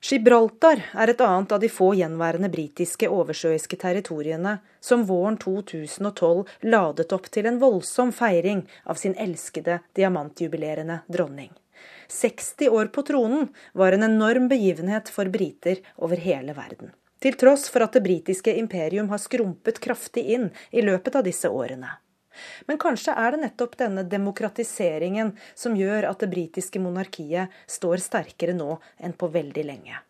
[0.00, 7.12] Gibraltar er et annet av de få gjenværende britiske oversjøiske territoriene som våren 2012 ladet
[7.12, 11.50] opp til en voldsom feiring av sin elskede diamantjubilerende dronning.
[12.08, 16.92] 60 år på tronen var en enorm begivenhet for briter over hele verden.
[17.20, 21.48] Til tross for at det britiske imperium har skrumpet kraftig inn i løpet av disse
[21.52, 21.98] årene.
[22.66, 28.54] Men kanskje er det nettopp denne demokratiseringen som gjør at det britiske monarkiet står sterkere
[28.56, 30.00] nå enn på veldig lenge.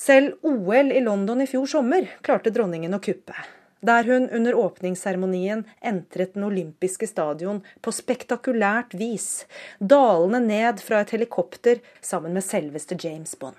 [0.00, 3.36] Selv OL i London i fjor sommer klarte dronningen å kuppe.
[3.80, 9.46] Der hun under åpningsseremonien entret den olympiske stadion på spektakulært vis,
[9.80, 13.56] dalende ned fra et helikopter sammen med selveste James Bond.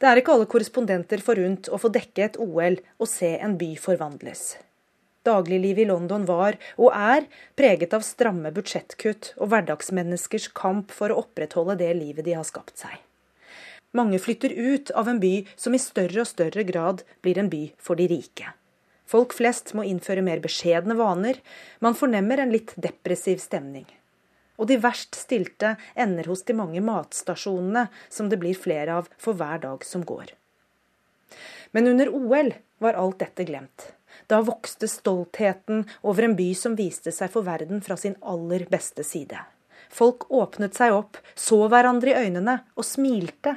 [0.00, 3.74] Det er ikke alle korrespondenter forunt å få dekke et OL og se en by
[3.78, 4.56] forvandles.
[5.22, 11.20] Dagliglivet i London var, og er, preget av stramme budsjettkutt og hverdagsmenneskers kamp for å
[11.22, 12.96] opprettholde det livet de har skapt seg.
[13.94, 17.68] Mange flytter ut av en by som i større og større grad blir en by
[17.78, 18.48] for de rike.
[19.08, 21.40] Folk flest må innføre mer beskjedne vaner,
[21.80, 23.86] man fornemmer en litt depressiv stemning.
[24.60, 29.36] Og de verst stilte ender hos de mange matstasjonene som det blir flere av for
[29.38, 30.34] hver dag som går.
[31.72, 32.52] Men under OL
[32.84, 33.92] var alt dette glemt.
[34.28, 39.04] Da vokste stoltheten over en by som viste seg for verden fra sin aller beste
[39.06, 39.40] side.
[39.92, 43.56] Folk åpnet seg opp, så hverandre i øynene og smilte.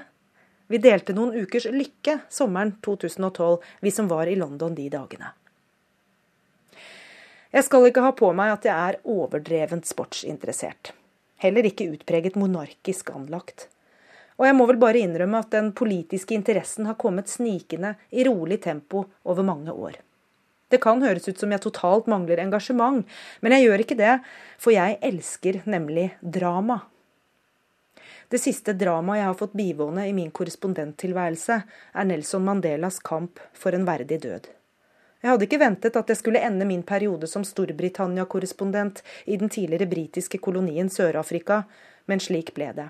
[0.68, 5.32] Vi delte noen ukers lykke sommeren 2012, vi som var i London de dagene.
[7.56, 10.92] Jeg skal ikke ha på meg at jeg er overdrevent sportsinteressert.
[11.40, 13.70] Heller ikke utpreget monarkisk anlagt.
[14.36, 18.60] Og jeg må vel bare innrømme at den politiske interessen har kommet snikende i rolig
[18.66, 20.02] tempo over mange år.
[20.68, 23.06] Det kan høres ut som jeg totalt mangler engasjement,
[23.40, 24.18] men jeg gjør ikke det,
[24.60, 26.82] for jeg elsker nemlig drama.
[28.30, 31.58] Det siste dramaet jeg har fått bivåne i min korrespondenttilværelse,
[31.94, 34.50] er Nelson Mandelas kamp for en verdig død.
[35.22, 39.90] Jeg hadde ikke ventet at jeg skulle ende min periode som Storbritannia-korrespondent i den tidligere
[39.90, 41.64] britiske kolonien Sør-Afrika,
[42.06, 42.90] men slik ble det.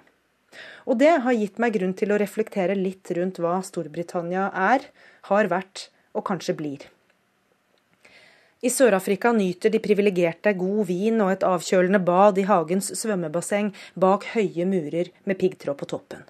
[0.88, 4.88] Og det har gitt meg grunn til å reflektere litt rundt hva Storbritannia er,
[5.32, 6.88] har vært og kanskje blir.
[8.64, 14.30] I Sør-Afrika nyter de privilegerte god vin og et avkjølende bad i hagens svømmebasseng bak
[14.32, 16.24] høye murer med piggtråd på toppen.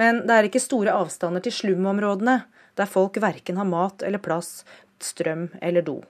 [0.00, 2.40] Men det er ikke store avstander til slumområdene,
[2.76, 4.64] der folk verken har mat eller plass,
[5.00, 6.00] strøm eller do.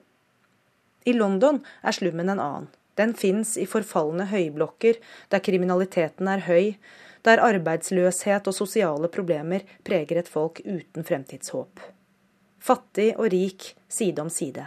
[1.07, 2.70] I London er slummen en annen.
[2.97, 4.97] Den fins i forfalne høyblokker
[5.31, 6.79] der kriminaliteten er høy,
[7.27, 11.83] der arbeidsløshet og sosiale problemer preger et folk uten fremtidshåp.
[12.62, 14.64] Fattig og rik side om side.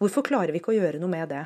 [0.00, 1.44] Hvorfor klarer vi ikke å gjøre noe med det?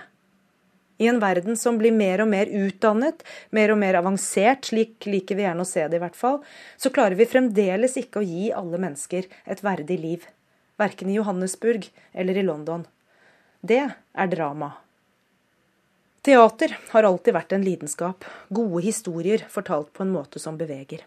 [1.01, 3.23] I en verden som blir mer og mer utdannet,
[3.57, 6.43] mer og mer avansert, slik liker vi gjerne å se det i hvert fall,
[6.77, 10.27] så klarer vi fremdeles ikke å gi alle mennesker et verdig liv.
[10.81, 12.85] Verken i Johannesburg eller i London.
[13.65, 14.75] Det er drama.
[16.21, 18.27] Teater har alltid vært en lidenskap.
[18.53, 21.07] Gode historier fortalt på en måte som beveger.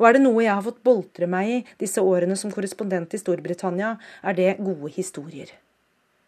[0.00, 3.22] Og er det noe jeg har fått boltre meg i disse årene som korrespondent i
[3.22, 3.94] Storbritannia,
[4.26, 5.54] er det gode historier.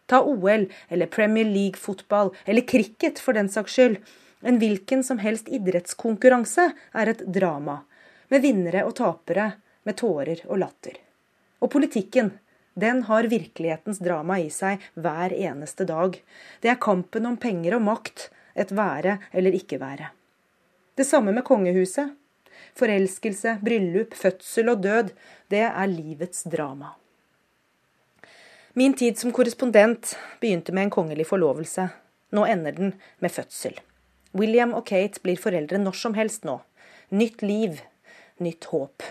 [0.09, 3.99] Ta OL eller Premier League-fotball, eller cricket for den saks skyld.
[4.41, 7.81] En hvilken som helst idrettskonkurranse er et drama,
[8.33, 9.51] med vinnere og tapere,
[9.85, 10.97] med tårer og latter.
[11.61, 12.31] Og politikken,
[12.79, 16.15] den har virkelighetens drama i seg hver eneste dag.
[16.63, 20.13] Det er kampen om penger og makt, et være eller ikke være.
[20.95, 22.15] Det samme med kongehuset.
[22.79, 25.13] Forelskelse, bryllup, fødsel og død,
[25.51, 26.95] det er livets drama.
[28.79, 31.89] Min tid som korrespondent begynte med en kongelig forlovelse.
[32.31, 33.73] Nå ender den med fødsel.
[34.39, 36.61] William og Kate blir foreldre når som helst nå.
[37.11, 37.81] Nytt liv,
[38.39, 39.03] nytt håp.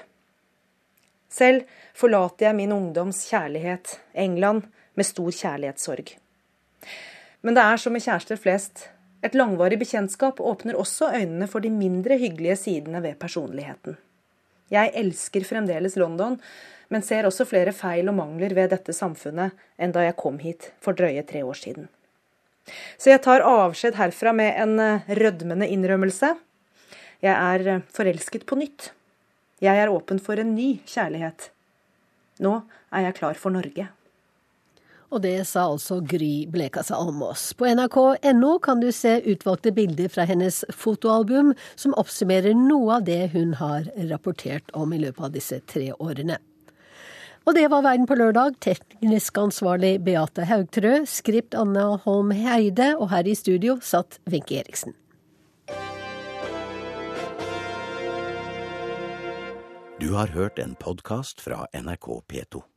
[1.27, 6.15] Selv forlater jeg min ungdoms kjærlighet, England, med stor kjærlighetssorg.
[7.43, 8.87] Men det er som med kjærester flest.
[9.19, 13.99] Et langvarig bekjentskap åpner også øynene for de mindre hyggelige sidene ved personligheten.
[14.71, 16.39] Jeg elsker fremdeles London,
[16.93, 20.71] men ser også flere feil og mangler ved dette samfunnet enn da jeg kom hit
[20.83, 21.89] for drøye tre år siden.
[22.99, 26.33] Så jeg tar avskjed herfra med en eh, rødmende innrømmelse.
[27.23, 28.91] Jeg er eh, forelsket på nytt.
[29.63, 31.49] Jeg er åpen for en ny kjærlighet.
[32.43, 32.59] Nå
[32.93, 33.87] er jeg klar for Norge.
[35.07, 37.53] Og det sa altså Gry Blekasa Almås.
[37.55, 43.29] På nrk.no kan du se utvalgte bilder fra hennes fotoalbum, som oppsummerer noe av det
[43.31, 46.41] hun har rapportert om i løpet av disse tre årene.
[47.47, 48.57] Og det var Verden på lørdag.
[48.59, 54.97] Teknisk ansvarlig Beate Haugtrø, skript Anna Holm Heide, og her i studio satt Wenche Eriksen.
[60.03, 62.67] Du har hørt en podkast fra NRK P2.